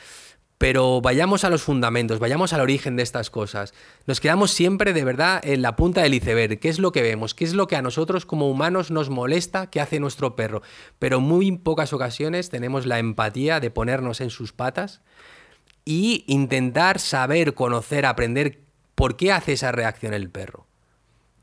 pero 0.61 1.01
vayamos 1.01 1.45
a 1.45 1.49
los 1.49 1.63
fundamentos, 1.63 2.19
vayamos 2.19 2.53
al 2.53 2.61
origen 2.61 2.95
de 2.95 3.03
estas 3.03 3.31
cosas. 3.31 3.73
Nos 4.07 4.21
quedamos 4.21 4.51
siempre 4.51 4.93
de 4.93 5.05
verdad 5.05 5.41
en 5.43 5.63
la 5.63 5.75
punta 5.75 6.03
del 6.03 6.13
iceberg, 6.13 6.61
qué 6.61 6.69
es 6.69 6.79
lo 6.79 6.93
que 6.93 7.01
vemos, 7.01 7.35
qué 7.35 7.47
es 7.47 7.55
lo 7.55 7.67
que 7.67 7.77
a 7.77 7.83
nosotros 7.83 8.27
como 8.27 8.51
humanos 8.51 8.91
nos 8.91 9.09
molesta 9.09 9.71
que 9.71 9.81
hace 9.81 10.01
nuestro 10.01 10.37
perro, 10.37 10.61
pero 10.99 11.23
muy 11.23 11.51
pocas 11.57 11.95
ocasiones 11.95 12.51
tenemos 12.51 12.85
la 12.85 12.99
empatía 12.99 13.59
de 13.59 13.71
ponernos 13.71 14.21
en 14.21 14.29
sus 14.29 14.53
patas 14.53 15.01
y 15.87 16.25
intentar 16.27 16.99
saber, 16.99 17.55
conocer, 17.55 18.05
aprender 18.05 18.61
por 18.95 19.17
qué 19.17 19.33
hace 19.33 19.55
esa 19.55 19.73
reacción 19.73 20.13
el 20.13 20.29
perro. 20.29 20.67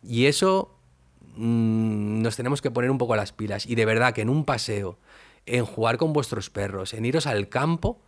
Y 0.03 0.27
eso 0.27 0.77
mmm, 1.37 2.21
nos 2.21 2.35
tenemos 2.35 2.61
que 2.61 2.69
poner 2.69 2.91
un 2.91 2.99
poco 2.99 3.15
las 3.15 3.31
pilas 3.31 3.65
y 3.65 3.73
de 3.73 3.85
verdad 3.85 4.13
que 4.13 4.21
en 4.21 4.29
un 4.29 4.45
paseo, 4.45 4.99
en 5.47 5.65
jugar 5.65 5.97
con 5.97 6.13
vuestros 6.13 6.51
perros, 6.51 6.93
en 6.93 7.03
iros 7.03 7.25
al 7.25 7.49
campo, 7.49 8.03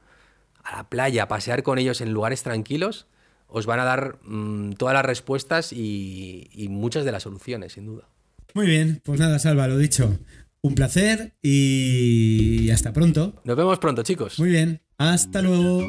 a 0.63 0.77
la 0.77 0.89
playa, 0.89 1.23
a 1.23 1.27
pasear 1.27 1.63
con 1.63 1.79
ellos 1.79 2.01
en 2.01 2.13
lugares 2.13 2.43
tranquilos, 2.43 3.07
os 3.47 3.65
van 3.65 3.79
a 3.79 3.83
dar 3.83 4.19
mmm, 4.23 4.73
todas 4.73 4.93
las 4.93 5.05
respuestas 5.05 5.73
y, 5.73 6.49
y, 6.53 6.69
muchas 6.69 7.05
de 7.05 7.11
las 7.11 7.23
soluciones, 7.23 7.73
sin 7.73 7.85
duda. 7.85 8.07
Muy 8.53 8.67
bien, 8.67 9.01
pues 9.03 9.19
nada, 9.19 9.39
Salva, 9.39 9.67
lo 9.67 9.77
dicho. 9.77 10.17
Un 10.61 10.75
placer 10.75 11.33
y 11.41 12.69
hasta 12.71 12.91
pronto. 12.91 13.41
Nos 13.45 13.55
vemos 13.55 13.79
pronto, 13.79 14.03
chicos. 14.03 14.39
Muy 14.39 14.49
bien, 14.49 14.81
hasta 14.97 15.41
luego. 15.41 15.87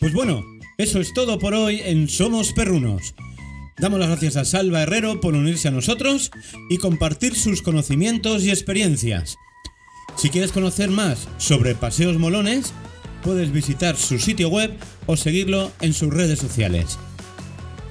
Pues 0.00 0.12
bueno, 0.14 0.42
eso 0.78 1.00
es 1.00 1.12
todo 1.12 1.38
por 1.38 1.54
hoy 1.54 1.80
en 1.84 2.08
Somos 2.08 2.52
Perrunos. 2.52 3.14
Damos 3.78 3.98
las 3.98 4.08
gracias 4.08 4.36
a 4.36 4.44
Salva 4.44 4.82
Herrero 4.82 5.20
por 5.20 5.34
unirse 5.34 5.68
a 5.68 5.72
nosotros 5.72 6.30
y 6.70 6.78
compartir 6.78 7.34
sus 7.34 7.60
conocimientos 7.60 8.44
y 8.44 8.50
experiencias. 8.50 9.36
Si 10.16 10.30
quieres 10.30 10.52
conocer 10.52 10.90
más 10.90 11.28
sobre 11.38 11.74
paseos 11.74 12.18
molones, 12.18 12.72
puedes 13.24 13.50
visitar 13.50 13.96
su 13.96 14.18
sitio 14.18 14.50
web 14.50 14.70
o 15.06 15.16
seguirlo 15.16 15.72
en 15.80 15.94
sus 15.94 16.12
redes 16.12 16.38
sociales. 16.38 16.98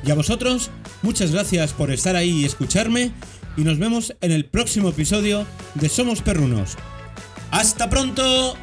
Y 0.06 0.12
a 0.12 0.15
vosotros, 0.15 0.69
muchas 1.02 1.32
gracias 1.32 1.74
por 1.74 1.91
estar 1.91 2.15
ahí 2.15 2.41
y 2.41 2.46
escucharme 2.46 3.12
y 3.58 3.62
nos 3.62 3.80
vemos 3.80 4.15
en 4.22 4.32
el 4.32 4.46
próximo 4.46 4.89
episodio 4.89 5.46
de 5.76 5.89
Somos 5.89 6.22
Perrunos. 6.22 6.78
¡Hasta 7.52 7.89
pronto! 7.89 8.56